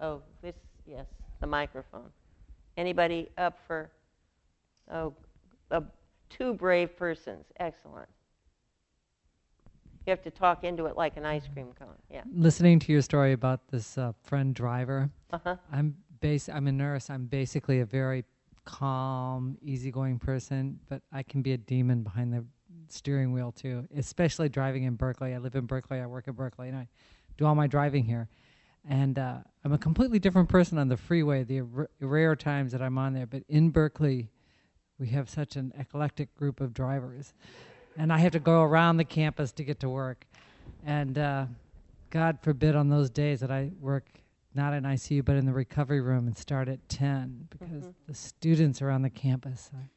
[0.00, 0.54] Oh, this,
[0.86, 1.06] yes,
[1.40, 2.10] the microphone.
[2.76, 3.90] Anybody up for,
[4.92, 5.14] oh,
[6.28, 7.44] two brave persons.
[7.58, 8.08] Excellent.
[10.10, 11.94] You have to talk into it like an ice cream cone.
[12.10, 12.22] Yeah.
[12.34, 15.54] Listening to your story about this uh, friend driver, uh-huh.
[15.72, 16.48] I'm base.
[16.48, 17.10] I'm a nurse.
[17.10, 18.24] I'm basically a very
[18.64, 22.44] calm, easygoing person, but I can be a demon behind the
[22.88, 25.32] steering wheel too, especially driving in Berkeley.
[25.32, 26.00] I live in Berkeley.
[26.00, 26.88] I work in Berkeley, and I
[27.38, 28.28] do all my driving here.
[28.88, 31.44] And uh, I'm a completely different person on the freeway.
[31.44, 34.28] The r- rare times that I'm on there, but in Berkeley,
[34.98, 37.32] we have such an eclectic group of drivers,
[37.96, 40.26] and I have to go around the campus to get to work.
[40.84, 41.46] And uh,
[42.10, 44.06] God forbid on those days that I work
[44.54, 47.90] not in ICU but in the recovery room and start at 10 because mm-hmm.
[48.06, 49.70] the students are on the campus.
[49.74, 49.88] I,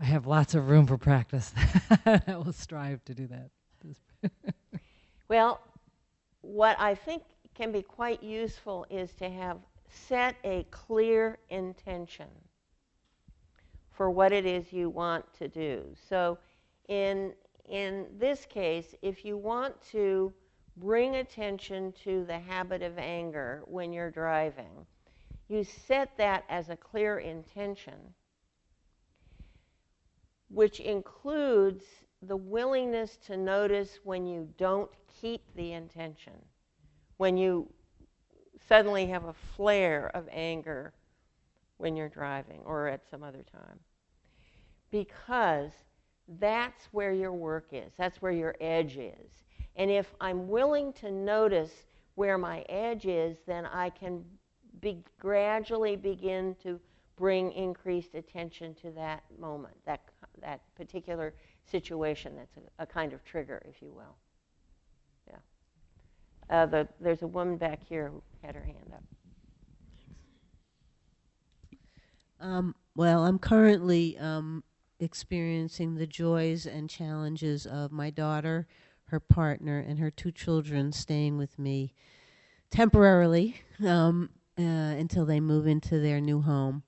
[0.00, 1.52] I have lots of room for practice.
[2.06, 3.50] I will strive to do that.
[5.28, 5.60] well,
[6.40, 7.22] what I think
[7.54, 12.26] can be quite useful is to have set a clear intention
[13.92, 15.84] for what it is you want to do.
[16.08, 16.38] So,
[16.88, 17.32] in
[17.68, 20.32] in this case, if you want to
[20.76, 24.86] bring attention to the habit of anger when you're driving,
[25.48, 27.94] you set that as a clear intention
[30.54, 31.84] which includes
[32.22, 36.32] the willingness to notice when you don't keep the intention,
[37.16, 37.68] when you
[38.68, 40.92] suddenly have a flare of anger
[41.76, 43.78] when you're driving or at some other time.
[44.90, 45.72] Because
[46.38, 49.44] that's where your work is, that's where your edge is.
[49.76, 51.72] And if I'm willing to notice
[52.14, 54.24] where my edge is, then I can
[54.80, 56.80] be, gradually begin to
[57.16, 60.00] bring increased attention to that moment, that,
[60.40, 61.34] that particular
[61.70, 64.16] situation that's a, a kind of trigger, if you will.
[65.28, 65.36] Yeah.
[66.50, 69.02] Uh, the, there's a woman back here who had her hand up.
[72.40, 74.62] Um, well, I'm currently um,
[75.04, 78.66] experiencing the joys and challenges of my daughter,
[79.06, 81.94] her partner, and her two children staying with me
[82.70, 86.82] temporarily um, uh, until they move into their new home.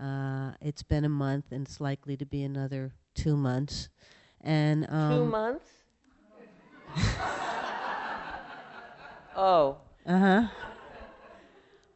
[0.00, 3.88] Uh, it's been a month, and it's likely to be another two months.
[4.42, 5.70] And um, two months.
[9.36, 9.78] oh.
[10.06, 10.42] Uh huh.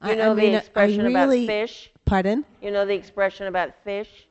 [0.09, 1.91] You know I, I the mean, expression really, about fish.
[2.07, 2.45] Pardon?
[2.63, 4.27] You know the expression about fish.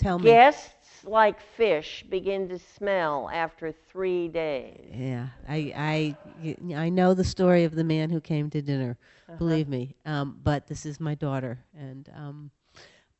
[0.00, 0.24] Tell me.
[0.30, 4.90] Guests like fish begin to smell after three days.
[4.94, 8.96] Yeah, I I I know the story of the man who came to dinner.
[9.28, 9.36] Uh-huh.
[9.36, 9.94] Believe me.
[10.06, 12.50] Um, but this is my daughter, and um,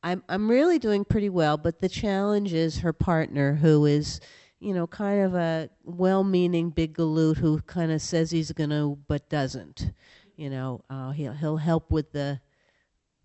[0.01, 1.55] I'm I'm really doing pretty well.
[1.55, 4.19] But the challenge is her partner, who is,
[4.59, 9.29] you know, kind of a well-meaning big galoot who kind of says he's gonna but
[9.29, 9.91] doesn't.
[10.35, 12.41] You know, uh, he'll he'll help with the,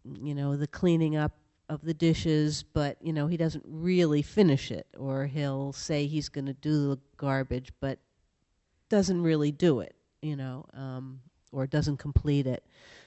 [0.04, 1.32] you know, the cleaning up
[1.68, 6.28] of the dishes, but you know he doesn't really finish it, or he'll say he's
[6.28, 7.98] going to do the garbage, but
[8.88, 11.20] doesn't really do it, you know, um,
[11.52, 12.64] or doesn't complete it.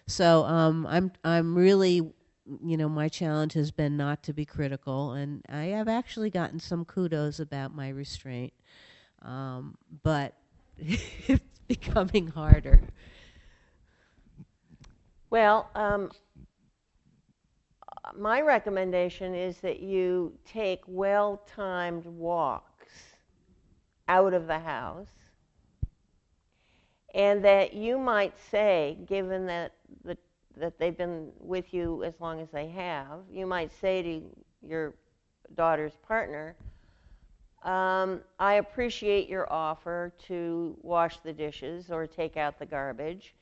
[0.07, 5.13] So um, I'm I'm really, you know, my challenge has been not to be critical,
[5.13, 8.53] and I have actually gotten some kudos about my restraint,
[9.21, 10.35] um, but
[10.77, 12.81] it's becoming harder.
[15.29, 16.09] Well, um,
[18.17, 22.93] my recommendation is that you take well timed walks
[24.07, 25.07] out of the house,
[27.13, 30.17] and that you might say, given that, the,
[30.57, 34.21] that they've been with you as long as they have, you might say to
[34.67, 34.93] your
[35.55, 36.55] daughter's partner,
[37.63, 43.35] um, I appreciate your offer to wash the dishes or take out the garbage,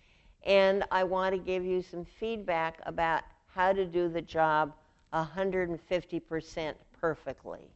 [0.43, 3.23] and I want to give you some feedback about
[3.57, 4.71] how to do the job
[5.15, 7.67] 150% perfectly.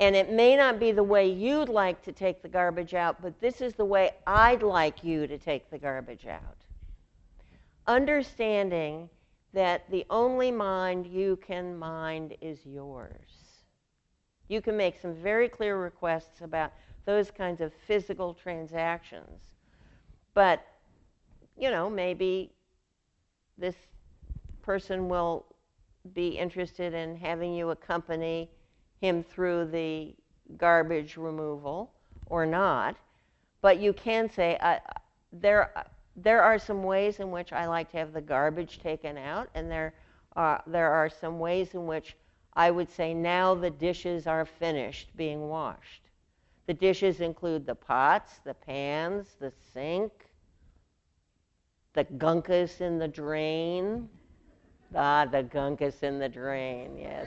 [0.00, 3.40] And it may not be the way you'd like to take the garbage out, but
[3.40, 6.56] this is the way I'd like you to take the garbage out.
[7.86, 9.08] Understanding
[9.52, 13.62] that the only mind you can mind is yours.
[14.48, 16.72] You can make some very clear requests about
[17.04, 19.40] those kinds of physical transactions.
[20.34, 20.66] But,
[21.56, 22.50] you know, maybe
[23.58, 23.76] this
[24.62, 25.46] person will
[26.14, 28.50] be interested in having you accompany
[29.00, 30.14] him through the
[30.56, 31.92] garbage removal
[32.26, 32.96] or not.
[33.62, 34.78] But you can say, uh,
[35.32, 35.72] there,
[36.16, 39.70] there are some ways in which I like to have the garbage taken out, and
[39.70, 39.94] there
[40.34, 42.16] are, there are some ways in which
[42.54, 46.02] I would say now the dishes are finished being washed.
[46.66, 50.12] The dishes include the pots, the pans, the sink,
[51.96, 54.08] the gunkus in the drain.
[54.94, 57.26] Ah, the gunkus in the drain, yes.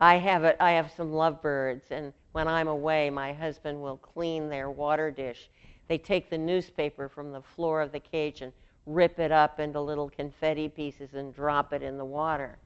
[0.00, 0.56] I have it.
[0.60, 5.50] I have some lovebirds, and when I'm away, my husband will clean their water dish.
[5.88, 8.52] They take the newspaper from the floor of the cage and
[8.86, 12.58] rip it up into little confetti pieces and drop it in the water.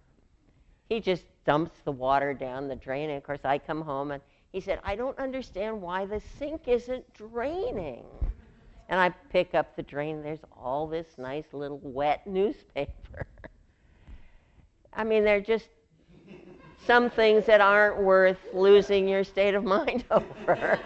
[0.90, 3.08] He just dumps the water down the drain.
[3.08, 4.22] And of course, I come home and
[4.52, 8.04] he said, I don't understand why the sink isn't draining.
[8.90, 10.20] And I pick up the drain.
[10.20, 13.26] There's all this nice little wet newspaper.
[14.92, 15.68] I mean, they're just
[16.86, 20.78] some things that aren't worth losing your state of mind over.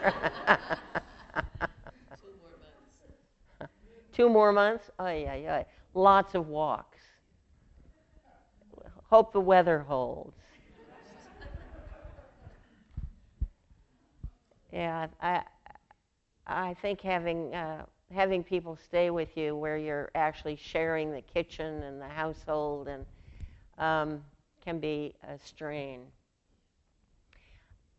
[2.20, 3.72] Two more months?
[4.12, 4.90] Two more months.
[4.98, 5.62] Oh, yeah, yeah.
[5.94, 6.98] Lots of walks.
[9.08, 10.36] Hope the weather holds.
[14.70, 15.42] Yeah, I,
[16.46, 21.82] I think having uh, having people stay with you where you're actually sharing the kitchen
[21.82, 23.04] and the household and
[23.78, 24.22] um,
[24.64, 26.02] can be a strain.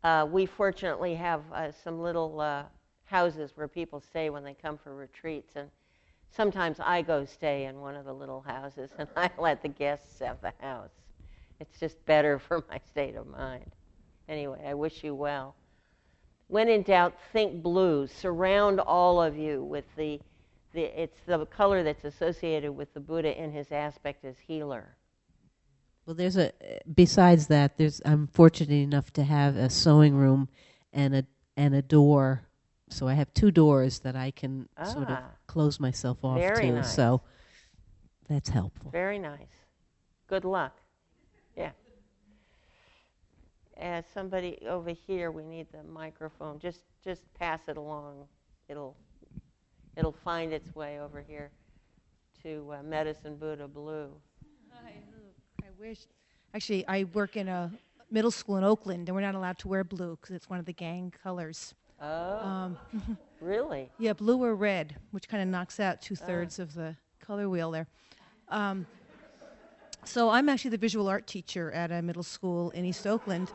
[0.02, 2.62] Uh, we fortunately have uh, some little uh,
[3.04, 5.68] houses where people stay when they come for retreats, and
[6.30, 10.20] sometimes I go stay in one of the little houses and I let the guests
[10.20, 10.90] have the house.
[11.60, 13.70] It's just better for my state of mind.
[14.28, 15.54] Anyway, I wish you well.
[16.48, 18.06] When in doubt, think blue.
[18.06, 20.20] Surround all of you with the,
[20.72, 24.96] the it's the color that's associated with the Buddha in his aspect as healer.
[26.06, 26.52] Well, there's a
[26.94, 30.48] besides that, there's I'm fortunate enough to have a sewing room
[30.92, 31.26] and a
[31.56, 32.42] and a door.
[32.88, 35.30] So I have two doors that I can ah, sort of ah.
[35.48, 36.70] close myself off to.
[36.70, 36.94] Nice.
[36.94, 37.22] So
[38.28, 38.92] that's helpful.
[38.92, 39.48] Very nice.
[40.28, 40.78] Good luck.
[43.78, 46.58] As somebody over here, we need the microphone.
[46.58, 48.26] Just just pass it along.
[48.68, 48.96] It'll
[49.96, 51.50] it'll find its way over here
[52.42, 54.10] to uh, Medicine Buddha Blue.
[54.72, 54.94] Hi,
[55.62, 56.06] I wish.
[56.54, 57.70] Actually, I work in a
[58.10, 60.64] middle school in Oakland, and we're not allowed to wear blue because it's one of
[60.64, 61.74] the gang colors.
[62.00, 62.38] Oh.
[62.38, 62.78] Um,
[63.40, 63.90] really?
[63.98, 66.64] Yeah, blue or red, which kind of knocks out two thirds oh.
[66.64, 67.86] of the color wheel there.
[68.48, 68.86] Um,
[70.06, 73.50] so I'm actually the visual art teacher at a middle school in East Oakland.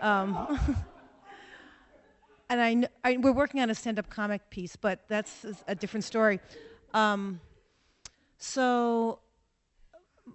[0.00, 0.58] Um,
[2.50, 6.40] and I, I, we're working on a stand-up comic piece, but that's a different story.
[6.92, 7.40] Um,
[8.38, 9.20] so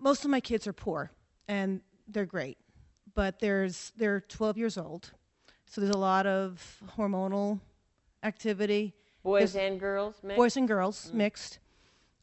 [0.02, 1.12] most of my kids are poor,
[1.48, 2.58] and they're great,
[3.14, 5.12] but there's they're 12 years old,
[5.66, 7.60] so there's a lot of hormonal
[8.24, 8.94] activity.
[9.24, 10.38] Boys there's and girls mixed.
[10.38, 11.18] Boys and girls mm-hmm.
[11.18, 11.60] mixed.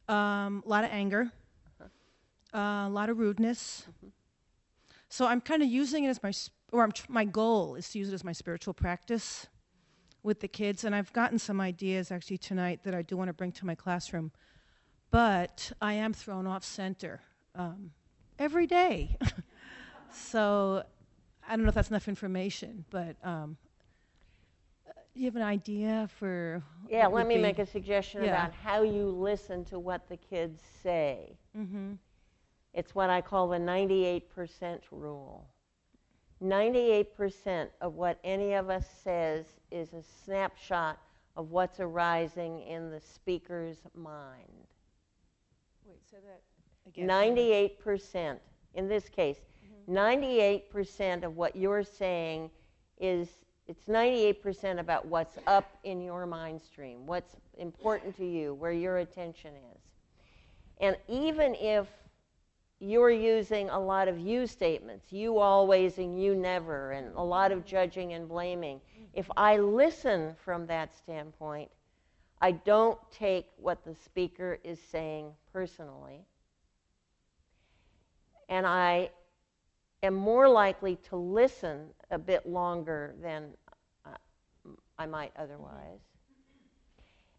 [0.08, 1.32] Um, a lot of anger
[2.54, 3.84] uh, a lot of rudeness.
[3.90, 4.08] Mm-hmm.
[5.08, 6.32] So I'm kind of using it as my,
[6.72, 9.46] or tr- my goal is to use it as my spiritual practice
[10.22, 10.84] with the kids.
[10.84, 13.74] And I've gotten some ideas actually tonight that I do want to bring to my
[13.74, 14.32] classroom.
[15.10, 17.20] But I am thrown off center
[17.54, 17.92] um,
[18.38, 19.16] every day.
[20.12, 20.82] so
[21.48, 23.56] I don't know if that's enough information, but um,
[25.14, 26.62] Do you have an idea for?
[26.90, 28.30] Yeah, let me make a suggestion Yeah.
[28.30, 31.38] about how you listen to what the kids say.
[31.56, 31.92] Mm-hmm.
[32.76, 35.48] It's what I call the 98% rule.
[36.44, 40.98] 98% of what any of us says is a snapshot
[41.36, 44.68] of what's arising in the speaker's mind.
[45.86, 46.42] Wait, say that
[46.86, 47.08] again.
[47.08, 48.36] 98%,
[48.74, 49.38] in this case,
[49.88, 49.96] mm-hmm.
[49.96, 52.50] 98% of what you're saying
[53.00, 53.28] is
[53.66, 58.98] it's 98% about what's up in your mind stream, what's important to you, where your
[58.98, 59.80] attention is.
[60.78, 61.86] And even if
[62.78, 67.52] you're using a lot of you statements, you always and you never, and a lot
[67.52, 68.80] of judging and blaming,
[69.14, 71.70] if I listen from that standpoint,
[72.40, 76.26] I don't take what the speaker is saying personally
[78.48, 79.10] and I
[80.02, 83.48] am more likely to listen a bit longer than
[84.04, 84.10] uh,
[84.98, 86.00] I might otherwise.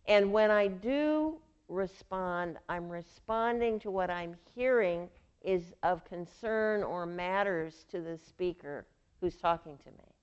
[0.08, 5.10] And when I do respond, I'm responding to what I'm hearing
[5.42, 8.86] is of concern or matters to the speaker
[9.22, 10.14] who's talking to me.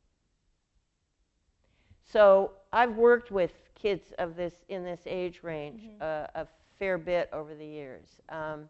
[2.03, 6.47] So I've worked with kids of this in this age range uh, a
[6.79, 8.07] fair bit over the years.
[8.29, 8.69] Um,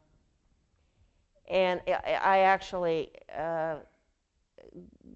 [1.49, 3.77] and I, I actually uh,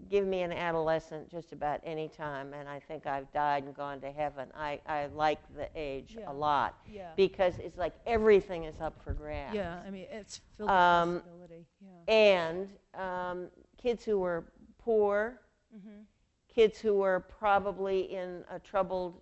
[0.08, 4.00] give me an adolescent just about any time, and I think I've died and gone
[4.00, 4.48] to heaven.
[4.56, 6.30] I, I like the age Yeah.
[6.30, 7.10] a lot Yeah.
[7.16, 9.54] because it's like everything is up for grabs.
[9.54, 11.66] Yeah, I mean, it's filled with Um, possibility.
[11.80, 12.12] Yeah.
[12.14, 14.44] And um, kids who were
[14.78, 15.40] poor,
[15.76, 16.00] Mm-hmm.
[16.48, 19.20] kids who were probably in a troubled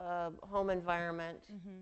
[0.00, 1.80] uh, home environment, Mm-hmm.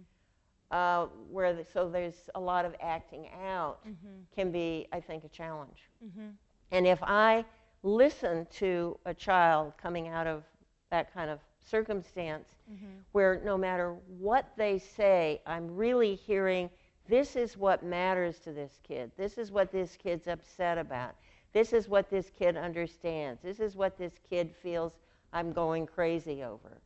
[0.70, 4.08] uh, where the, so there's a lot of acting out, Mm-hmm.
[4.34, 5.90] can be, I think, a challenge.
[6.04, 6.28] Mm-hmm.
[6.70, 7.44] And if I
[7.82, 10.44] listen to a child coming out of
[10.90, 13.00] that kind of circumstance, Mm-hmm.
[13.12, 16.70] where no matter what they say, I'm really hearing
[17.08, 19.10] this is what matters to this kid.
[19.16, 21.14] This is what this kid's upset about.
[21.52, 23.40] This is what this kid understands.
[23.42, 24.92] This is what this kid feels
[25.32, 26.80] I'm going crazy over.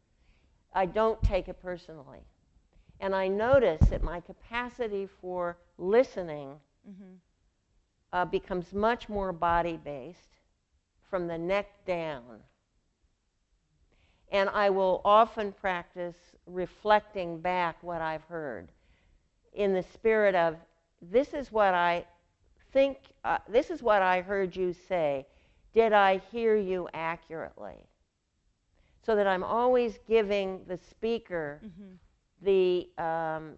[0.72, 2.20] I don't take it personally.
[3.00, 7.14] And I notice that my capacity for listening Mm-hmm.
[8.12, 10.35] uh, becomes much more body based
[11.10, 12.40] from the neck down.
[14.32, 18.68] And I will often practice reflecting back what I've heard
[19.54, 20.56] in the spirit of
[21.00, 22.04] this is what I
[22.72, 25.26] think, uh, this is what I heard you say.
[25.74, 27.76] Did I hear you accurately?
[29.04, 31.94] So that I'm always giving the speaker Mm-hmm.
[32.42, 33.52] the, um,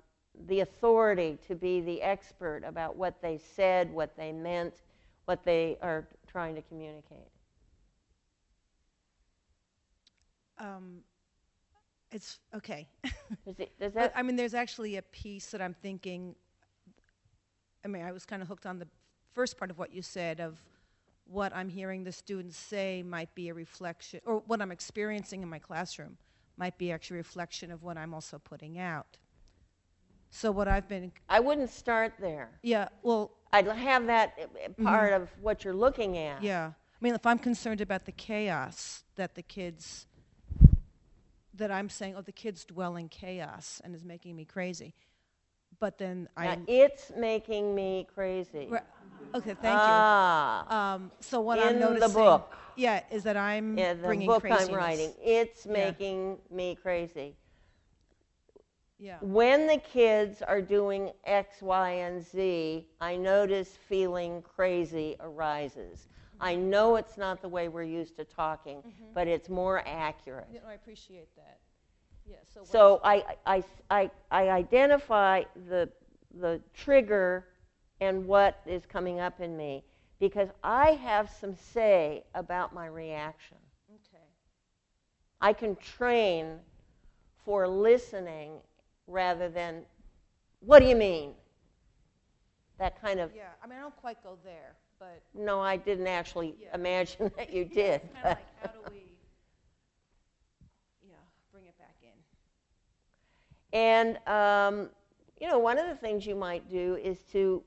[0.47, 4.75] the authority to be the expert about what they said, what they meant,
[5.25, 7.29] what they are trying to communicate.
[10.59, 11.01] Um,
[12.11, 12.89] it's okay.
[13.45, 14.13] Does, it, does that?
[14.17, 16.35] I mean, there's actually a piece that I'm thinking.
[17.85, 18.89] I mean, I was kind of hooked on the
[19.33, 20.59] first part of what you said of
[21.27, 25.49] what I'm hearing the students say might be a reflection, or what I'm experiencing in
[25.49, 26.17] my classroom
[26.57, 29.19] might be actually a reflection of what I'm also putting out.
[30.31, 32.51] So what I've been, I wouldn't start there.
[32.63, 36.43] yeah, well, I'd have that uh, part of what you're looking at.
[36.43, 36.67] Yeah.
[36.67, 40.07] I mean, if I'm concerned about the chaos that the kids,
[41.59, 44.95] that I'm saying, oh, the kids dwell in chaos and is making me crazy.
[45.81, 46.59] But then I.
[46.67, 48.67] it's making me crazy.
[48.69, 48.83] Right.
[49.35, 50.77] Okay, thank ah, you.
[50.77, 52.15] Um, so what I'm the noticing.
[52.15, 52.57] book.
[52.77, 54.69] Yeah, is that I'm in the bringing book craziness.
[54.69, 55.73] I'm writing, it's Yeah.
[55.73, 57.37] making me crazy.
[58.99, 59.19] Yeah.
[59.21, 66.09] When the kids are doing X, Y, and Z, I notice feeling crazy arises.
[66.41, 69.13] I know it's not the way we're used to talking, mm-hmm.
[69.15, 70.49] but it's more accurate.
[70.53, 71.59] Yeah, no, I appreciate that.
[72.29, 72.37] Yeah.
[72.53, 72.63] So.
[72.65, 75.89] So I, I, I, I identify the,
[76.41, 77.47] the trigger
[78.01, 79.85] and what is coming up in me
[80.21, 83.57] because I have some say about my reaction.
[83.91, 84.25] Okay.
[85.41, 86.59] I can train
[87.45, 88.53] for listening
[89.07, 89.83] rather than,
[90.61, 91.31] what do you mean?
[92.79, 93.45] That kind of, Yeah.
[93.63, 95.23] I mean, I don't quite go there, but.
[95.35, 96.75] no, I didn't actually Yeah.
[96.75, 98.01] imagine that you did.
[98.13, 99.03] Kind of like, how do we.
[101.09, 101.15] Yeah,
[101.53, 102.09] bring it back in.
[103.73, 104.91] And, um,
[105.41, 107.63] you know, one of the things you might do is to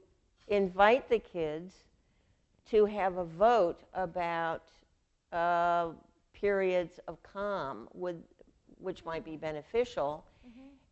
[0.48, 1.74] invite the kids
[2.70, 4.64] to have a vote about
[5.32, 5.90] uh,
[6.34, 8.22] periods of calm, would,
[8.80, 10.26] which might be beneficial.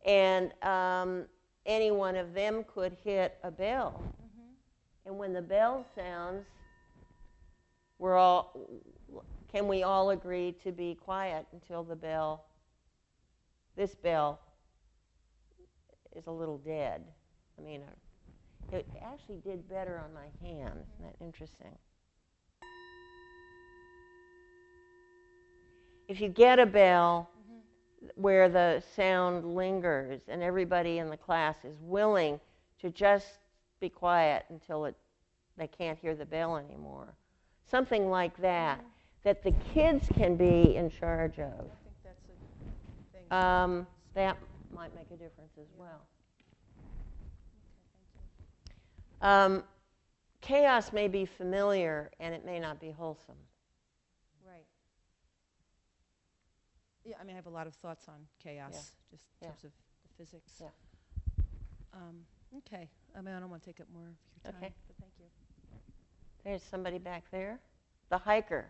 [0.06, 1.26] And um,
[1.66, 4.02] any one of them could hit a bell.
[5.10, 6.46] And when the bell sounds,
[7.98, 8.56] we're all,
[9.50, 12.44] can we all agree to be quiet until the bell
[13.76, 14.38] this bell
[16.14, 17.02] is a little dead.
[17.58, 17.82] I mean,
[18.72, 20.74] uh, it actually did better on my hand.
[20.74, 21.76] Isn't that interesting?
[26.06, 27.30] If you get a bell
[28.14, 32.38] where the sound lingers and everybody in the class is willing
[32.80, 33.39] to just
[33.80, 34.94] be quiet until it,
[35.56, 37.14] they can't hear the bell anymore,
[37.68, 38.84] something like that,
[39.24, 41.52] that the kids can be in charge of.
[41.52, 43.32] I think that's a thing.
[43.32, 44.36] Um, that
[44.74, 46.02] might make a difference as well.
[49.22, 49.64] Um,
[50.40, 53.36] chaos may be familiar and it may not be wholesome.
[54.46, 54.64] Right.
[57.04, 59.48] Yeah, I mean, I have a lot of thoughts on chaos, just in Yeah.
[59.48, 59.72] terms of
[60.02, 60.60] the physics.
[60.60, 60.68] Yeah.
[61.92, 62.24] Um,
[62.58, 62.88] okay.
[63.16, 64.08] I mean, I don't want to take up more of
[64.44, 64.72] your time, Okay.
[64.86, 65.26] but thank you.
[66.44, 67.60] There's somebody back there.
[68.08, 68.66] The hiker,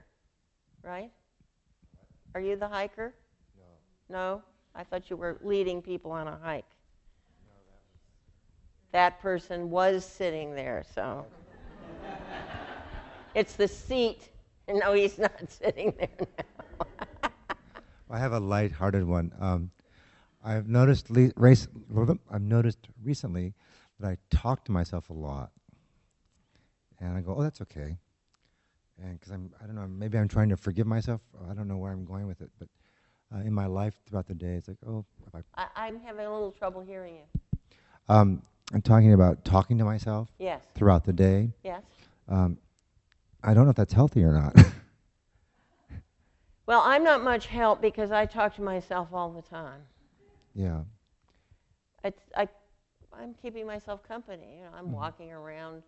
[0.83, 1.11] right?
[2.35, 3.14] Are you the hiker?
[4.09, 4.16] No.
[4.16, 4.43] No?
[4.74, 6.64] I thought you were leading people on a hike.
[8.93, 11.24] that person was sitting there, so.
[13.37, 14.31] it's the seat.
[14.68, 17.28] No, he's not sitting there now.
[18.11, 19.33] I have a light-hearted one.
[19.39, 19.70] Um,
[20.43, 21.68] I've noticed le- race,
[22.30, 23.55] I've noticed recently
[23.99, 25.51] that I talk to myself a lot,
[26.99, 27.99] and I go, "Oh, that's okay,"
[29.03, 31.20] and because I'm, I don't know, maybe I'm trying to forgive myself.
[31.51, 32.68] I don't know where I'm going with it, but
[33.34, 36.24] uh, in my life throughout the day, it's like, "Oh, if I, I, I'm having
[36.24, 37.61] a little trouble hearing you.
[38.09, 41.53] um, I'm talking about talking to myself Yes, throughout the day.
[41.64, 41.82] yes.
[42.28, 42.57] Um,
[43.43, 44.55] I don't know if that's healthy or not.
[46.66, 49.80] Well, I'm not much help because I talk to myself all the time.
[50.55, 50.82] Yeah,
[52.05, 52.48] It's, I,
[53.12, 54.57] I'm keeping myself company.
[54.59, 54.92] You know, I'm Mhm.
[54.92, 55.82] walking around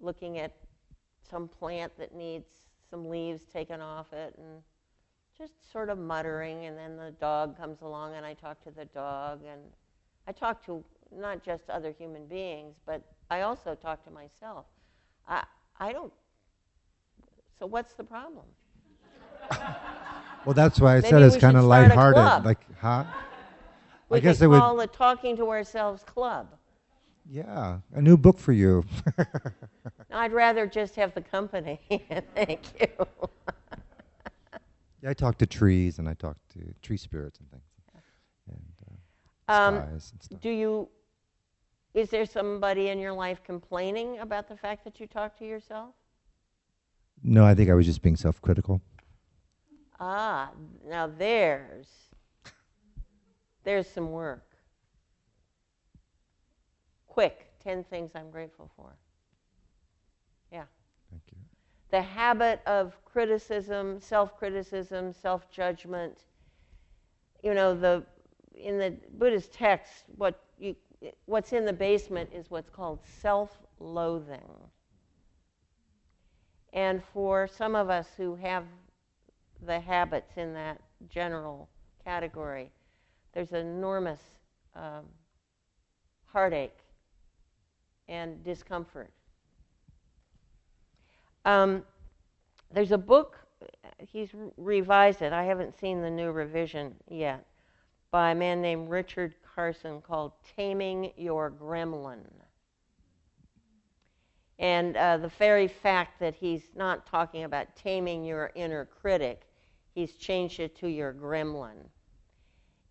[0.00, 0.52] looking at
[1.28, 2.48] some plant that needs
[2.90, 4.62] some leaves taken off it and
[5.36, 6.66] just sort of muttering.
[6.66, 9.40] And then the dog comes along and I talk to the dog.
[9.44, 9.60] And
[10.26, 14.66] I talk to not just other human beings, but I also talk to myself.
[15.26, 15.44] I,
[15.80, 16.12] I don't.
[17.58, 18.46] So what's the problem?
[20.44, 22.44] well, that's why I Maybe said it's we kind of lighthearted.
[22.44, 23.04] Like, huh?
[24.14, 24.60] We I guess could would.
[24.60, 26.46] call the Talking to Ourselves Club.
[27.28, 28.84] Yeah, a new book for you.
[30.12, 31.80] I'd rather just have the company.
[32.34, 33.06] Thank you.
[35.02, 37.64] yeah, I talk to trees and I talk to tree spirits and things,
[38.46, 38.72] and
[39.48, 40.40] uh, Um, skies and stuff.
[40.40, 40.88] do you?
[41.94, 45.94] Is there somebody in your life complaining about the fact that you talk to yourself?
[47.22, 48.80] No, I think I was just being self-critical.
[49.98, 50.50] Ah,
[50.86, 51.86] now there's
[53.64, 54.44] there's some work.
[57.06, 58.96] Quick, ten things I'm grateful for.
[60.52, 60.64] Yeah.
[61.10, 61.38] Thank you.
[61.94, 66.24] the habit of criticism, self-criticism, self-judgment.
[67.44, 68.02] You know, the
[68.52, 70.74] in the Buddhist text, what you
[71.26, 74.50] what's in the basement is what's called self-loathing.
[76.72, 78.64] And for some of us who have
[79.64, 81.68] the habits in that general
[82.04, 82.72] category,
[83.34, 84.20] there's enormous
[84.74, 85.04] um,
[86.26, 86.78] heartache
[88.08, 89.10] and discomfort.
[91.44, 91.82] Um,
[92.72, 93.38] there's a book,
[93.98, 95.32] he's revised it.
[95.32, 97.44] I haven't seen the new revision yet,
[98.10, 102.24] by a man named Richard Carson called Taming Your Gremlin.
[104.58, 109.42] And uh, the very fact that he's not talking about taming your inner critic,
[109.94, 111.88] he's changed it to your gremlin.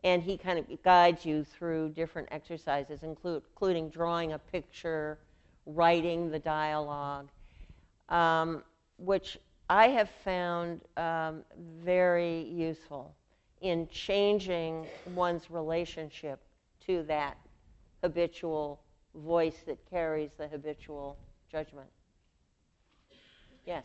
[0.04, 5.18] And he kind of guides you through different exercises, include, including drawing a picture,
[5.66, 7.30] writing the dialogue
[8.10, 8.64] um,
[8.98, 9.38] which
[9.70, 11.44] I have found um,
[11.84, 13.16] very useful
[13.62, 14.86] in changing
[15.16, 16.40] one's relationship
[16.86, 17.38] to that
[18.04, 18.82] habitual
[19.16, 21.18] voice that carries the habitual
[21.50, 21.88] judgment.
[23.66, 23.84] Yes.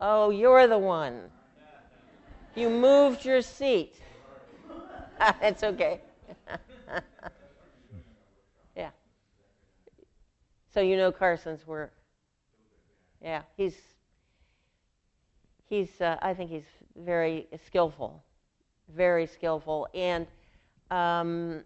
[0.00, 1.22] Oh, you're the one.
[2.56, 3.94] You moved your seat.
[5.42, 6.00] it's okay.
[8.76, 8.90] yeah.
[10.72, 11.92] So you know Carson's work.
[13.22, 13.74] Yeah, he's
[15.68, 18.22] he's uh, I think he's very skillful,
[18.94, 20.26] very skillful, and
[20.90, 21.64] um,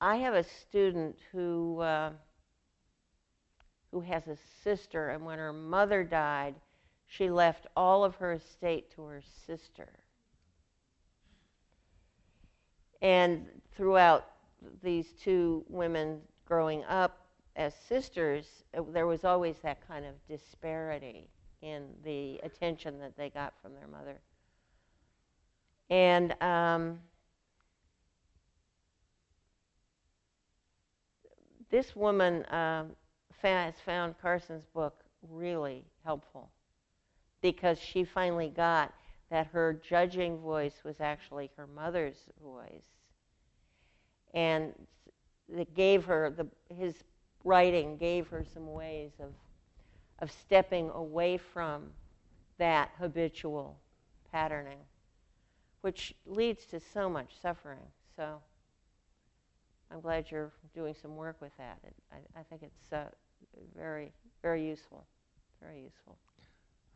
[0.00, 2.10] I have a student who uh,
[3.92, 6.54] who has a sister, and when her mother died,
[7.06, 10.01] she left all of her estate to her sister.
[13.02, 13.46] And
[13.76, 14.26] throughout
[14.82, 17.26] these two women growing up
[17.56, 18.46] as sisters,
[18.78, 21.28] uh, there was always that kind of disparity
[21.60, 24.20] in the attention that they got from their mother.
[25.90, 27.00] And um,
[31.70, 32.92] this woman um,
[33.42, 36.50] has found Carson's book really helpful
[37.42, 38.94] because she finally got
[39.32, 42.84] that her judging voice was actually her mother's voice.
[44.34, 44.74] And
[45.48, 47.02] that gave her, the, his
[47.42, 49.32] writing gave her some ways of,
[50.18, 51.84] of stepping away from
[52.58, 53.78] that habitual
[54.30, 54.80] patterning,
[55.80, 57.86] which leads to so much suffering.
[58.14, 58.36] So
[59.90, 61.78] I'm glad you're doing some work with that.
[61.84, 63.06] It, I, I, think it's uh,
[63.74, 64.12] very,
[64.42, 65.06] very useful.
[65.62, 66.18] Very useful.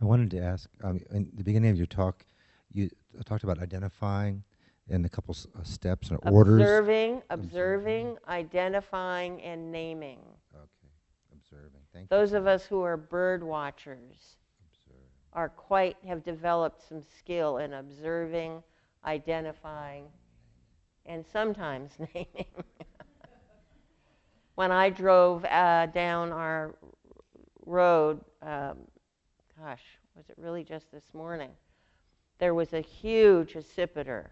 [0.01, 2.25] I wanted to ask um, in the beginning of your talk,
[2.73, 2.91] you
[3.25, 4.43] talked about identifying
[4.89, 6.61] in a couple uh, steps or orders.
[6.61, 10.19] Observing, observing, identifying, and naming.
[10.55, 10.93] Okay,
[11.33, 11.81] observing.
[11.93, 12.17] Thank you.
[12.17, 12.39] Those you.
[12.39, 14.37] of us who are bird watchers
[14.71, 15.03] Observe.
[15.33, 18.63] are quite have developed some skill in observing,
[19.05, 20.05] identifying,
[21.07, 22.47] and sometimes naming.
[24.57, 26.75] when I drove uh, down our
[27.65, 28.77] road, um,
[29.59, 29.83] gosh,
[30.15, 31.51] was it really just this morning?
[32.39, 34.27] There was a huge accipiter,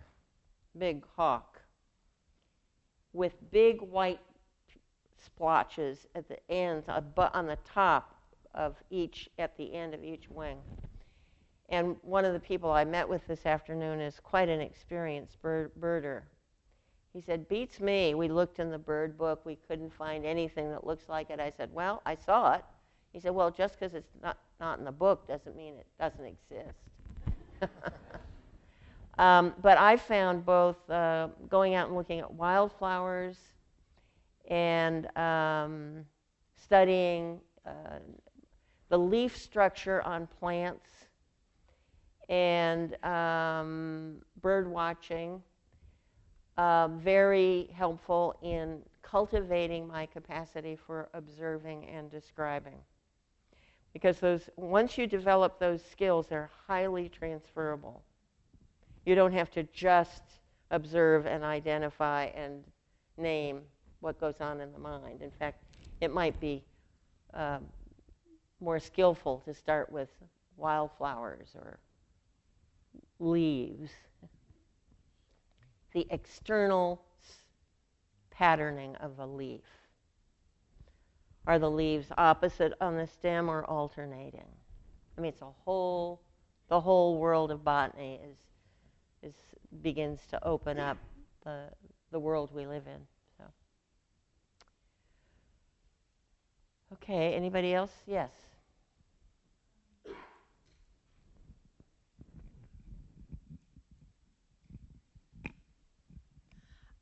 [0.79, 1.61] big hawk,
[3.13, 4.21] with big white
[5.25, 8.15] splotches at the ends, on the top
[8.55, 10.59] of each, at the end of each wing.
[11.71, 15.73] And one of the people I met with this afternoon is quite an experienced bird,
[15.81, 16.23] birder.
[17.15, 18.15] He said, Beats me.
[18.15, 19.47] We looked in the bird book.
[19.47, 21.41] We couldn't find anything that looks like it.
[21.41, 22.65] I said, Well, I saw it.
[23.13, 26.25] He said, Well, just because it's not, not in the book doesn't mean it doesn't
[26.25, 26.79] exist.
[29.19, 33.37] um, but I found both uh, going out and looking at wildflowers
[34.49, 36.07] and um,
[36.57, 37.99] studying uh,
[38.89, 40.89] the leaf structure on plants
[42.31, 45.43] and um, bird watching
[46.57, 52.79] uh, very helpful in cultivating my capacity for observing and describing.
[53.95, 58.03] Because those, once you develop those skills, they're highly transferable.
[59.07, 60.23] You don't have to just
[60.71, 62.65] observe and identify and
[63.17, 63.63] name
[64.01, 65.23] what goes on in the mind.
[65.23, 65.63] In fact,
[66.01, 66.63] it might be
[67.33, 67.59] uh,
[68.61, 70.09] more skillful to start with
[70.57, 71.79] wildflowers or
[73.21, 73.91] leaves
[75.93, 77.01] the external
[78.31, 79.63] patterning of a leaf.
[81.47, 84.49] Are the leaves opposite on the stem or alternating?
[85.17, 86.23] I mean, it's a whole,
[86.69, 88.37] the whole world of botany is,
[89.23, 89.35] is
[89.83, 90.97] begins to open up
[91.45, 91.67] the,
[92.11, 93.01] the world we live in.
[93.37, 93.45] So.
[96.95, 97.93] Okay, anybody else?
[98.07, 98.31] Yes.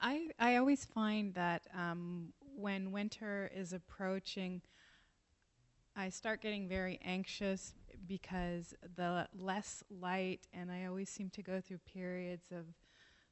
[0.00, 4.62] I, I always find that um, when winter is approaching,
[5.94, 7.74] I start getting very anxious
[8.06, 12.64] because the less light, and I always seem to go through periods of,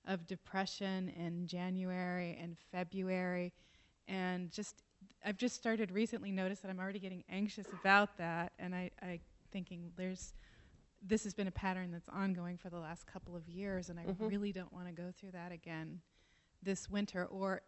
[0.07, 3.53] of depression in January and February.
[4.09, 4.83] And just,
[5.25, 9.21] I've just started recently notice that I'm already getting anxious about that, and I, I
[9.51, 10.35] thinking there's,
[11.03, 14.05] this has been a pattern that's ongoing for the last couple of years, and I
[14.05, 14.27] mm-hmm.
[14.27, 16.01] really don't want to go through that again
[16.63, 17.63] this winter, or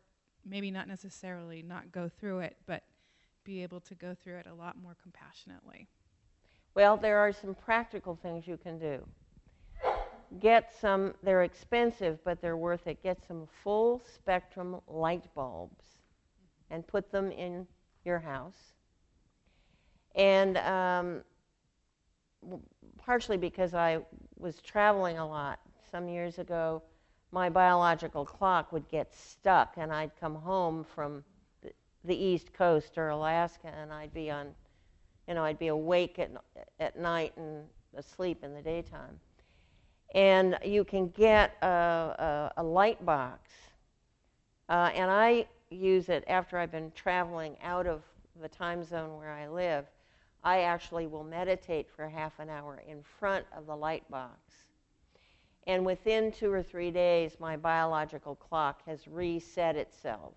[0.44, 2.82] maybe not necessarily not go through it, but
[3.44, 5.88] be able to go through it a lot more compassionately?
[6.74, 9.06] Well, there are some practical things you can do.
[10.40, 13.02] Get some, they're expensive, but they're worth it.
[13.02, 15.84] Get some full spectrum light bulbs
[16.70, 17.66] and put them in
[18.04, 18.72] your house.
[20.14, 21.22] And um,
[22.98, 23.98] partially because I
[24.38, 26.82] was traveling a lot some years ago,
[27.32, 31.24] my biological clock would get stuck, and I'd come home from
[32.04, 34.48] the, East Coast or Alaska, and I'd be on,
[35.26, 36.30] you know, I'd be awake at,
[36.78, 37.64] at night and
[37.96, 39.18] asleep in the daytime.
[40.14, 43.50] And you can get a, a, a light box,
[44.68, 48.02] uh, and I use it after I've been traveling out of
[48.42, 49.86] the time zone where I live.
[50.44, 54.38] I actually will meditate for half an hour in front of the light box
[55.66, 60.34] and within two or three days, my biological clock has reset itself.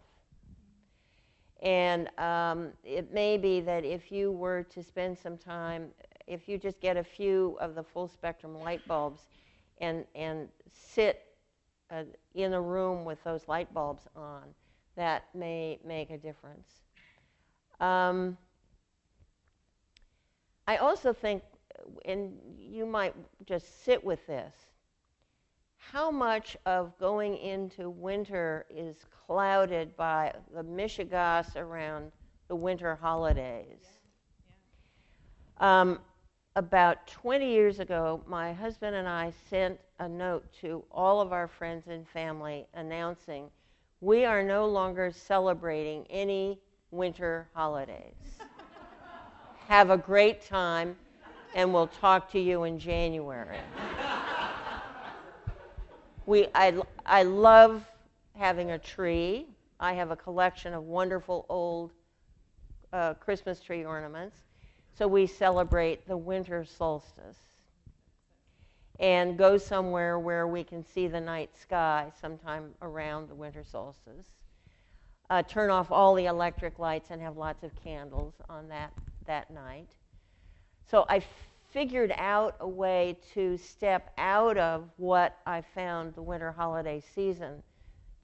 [1.62, 5.88] And um, it may be that if you were to spend some time,
[6.28, 9.22] if you just get a few of the full spectrum light bulbs
[9.80, 11.26] and, and sit
[11.90, 12.04] uh,
[12.36, 14.44] in a room with those light bulbs on,
[14.96, 16.82] that may make a difference.
[17.80, 18.38] Um,
[20.68, 21.44] I also think,
[22.06, 23.14] and you might
[23.46, 24.54] just sit with this,
[25.92, 32.12] how much of going into winter is clouded by the mishigas around
[32.48, 33.80] the winter holidays.
[35.60, 36.00] Um,
[36.56, 41.48] about 20 years ago, my husband and I sent a note to all of our
[41.48, 43.50] friends and family announcing
[44.02, 46.60] we are no longer celebrating any
[46.92, 48.14] winter holidays.
[49.68, 50.96] Have a great time,
[51.56, 53.58] and we'll talk to you in January.
[56.26, 56.74] we, I,
[57.06, 57.86] I love
[58.36, 59.48] having a tree.
[59.80, 61.92] I have a collection of wonderful old
[62.94, 64.38] uh, Christmas tree ornaments.
[64.98, 67.38] So we celebrate the winter solstice
[69.00, 74.28] and go somewhere where we can see the night sky sometime around the winter solstice.
[75.30, 78.94] Uh, turn off all the electric lights and have lots of candles on that,
[79.26, 79.90] that night.
[80.90, 81.24] So I
[81.76, 87.62] figured out a way to step out of what I found the winter holiday season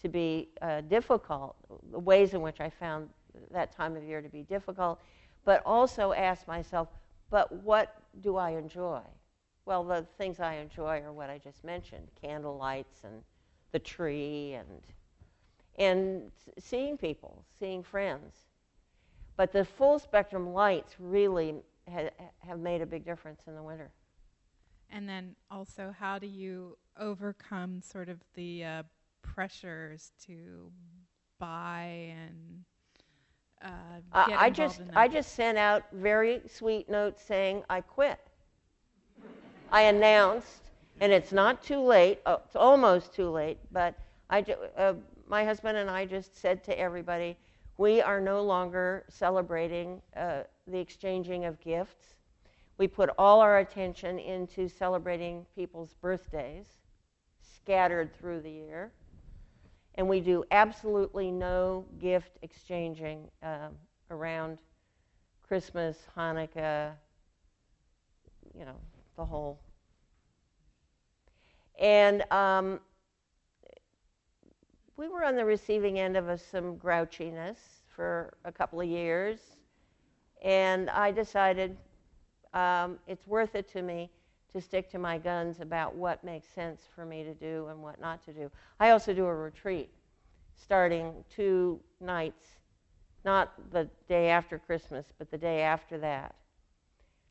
[0.01, 1.57] to be uh, difficult,
[1.91, 3.09] the ways in which I found
[3.51, 5.01] that time of year to be difficult,
[5.43, 6.87] but also ask myself,
[7.29, 9.01] but what do I enjoy?
[9.65, 13.21] Well, the things I enjoy are what I just mentioned candle lights and
[13.73, 14.81] the tree and,
[15.77, 18.33] and seeing people, seeing friends.
[19.35, 21.55] But the full spectrum lights really
[21.91, 23.91] ha- have made a big difference in the winter.
[24.89, 28.83] And then also, how do you overcome sort of the uh,
[29.21, 30.71] pressures to
[31.39, 32.65] buy and
[33.61, 38.19] uh, Uh, I just I just sent out very sweet notes saying I quit.
[39.71, 42.19] I announced, and it's not too late.
[42.25, 43.95] Oh, it's almost too late, but
[44.29, 44.93] I ju- uh,
[45.27, 47.37] my husband and I just said to everybody,
[47.77, 52.15] we are no longer celebrating uh, the exchanging of gifts.
[52.77, 56.65] We put all our attention into celebrating people's birthdays,
[57.41, 58.91] scattered through the year
[59.95, 63.75] and we do absolutely no gift exchanging um,
[64.09, 64.57] around
[65.47, 66.93] Christmas, Hanukkah,
[68.57, 68.77] you know,
[69.17, 69.59] the whole.
[71.79, 72.79] And um,
[74.95, 77.57] we were on the receiving end of a, some grouchiness
[77.95, 79.39] for a couple of years,
[80.41, 81.77] and I decided
[82.53, 84.09] um, it's worth it to me
[84.53, 88.01] to stick to my guns about what makes sense for me to do and what
[88.01, 88.51] not to do.
[88.79, 89.89] I also do a retreat
[90.61, 92.45] starting two nights,
[93.23, 96.35] not the day after Christmas, but the day after that.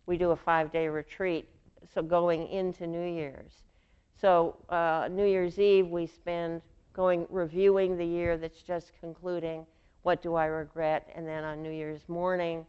[0.07, 1.49] We do a five day retreat,
[1.93, 3.53] so going into New Year's.
[4.21, 9.67] So, uh, New Year's Eve, we spend going reviewing the year that's just concluding.
[10.03, 11.09] What do I regret?
[11.15, 12.67] And then on New Year's morning,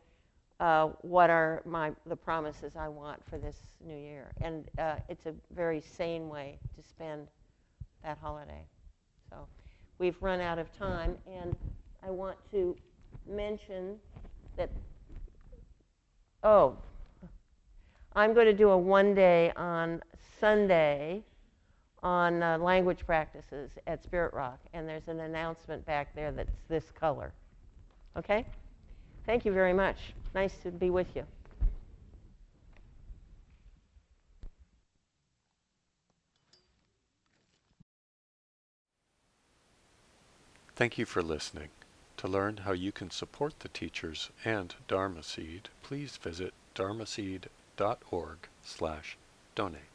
[0.62, 4.32] uh, what are my the promises I want for this new year.
[4.42, 7.28] And uh, it's a very sane way to spend
[8.04, 8.64] that holiday.
[9.30, 9.48] So
[9.98, 11.56] we've run out of time, and
[12.06, 12.78] I want to
[13.28, 13.98] mention
[14.56, 14.70] that.
[16.44, 16.78] Oh,
[18.16, 20.02] I'm going to do a one day on
[20.40, 21.24] Sunday
[22.04, 26.92] on uh, language practices at Spirit Rock, and there's an announcement back there that's this
[26.92, 27.34] color.
[28.16, 28.46] Okay?
[29.26, 29.98] Thank you very much.
[30.34, 31.26] Nice to be with you.
[40.76, 41.70] Thank you for listening.
[42.18, 49.18] To learn how you can support the teachers and Dharma Seed, please visit dharmaseed.org slash
[49.54, 49.91] donate.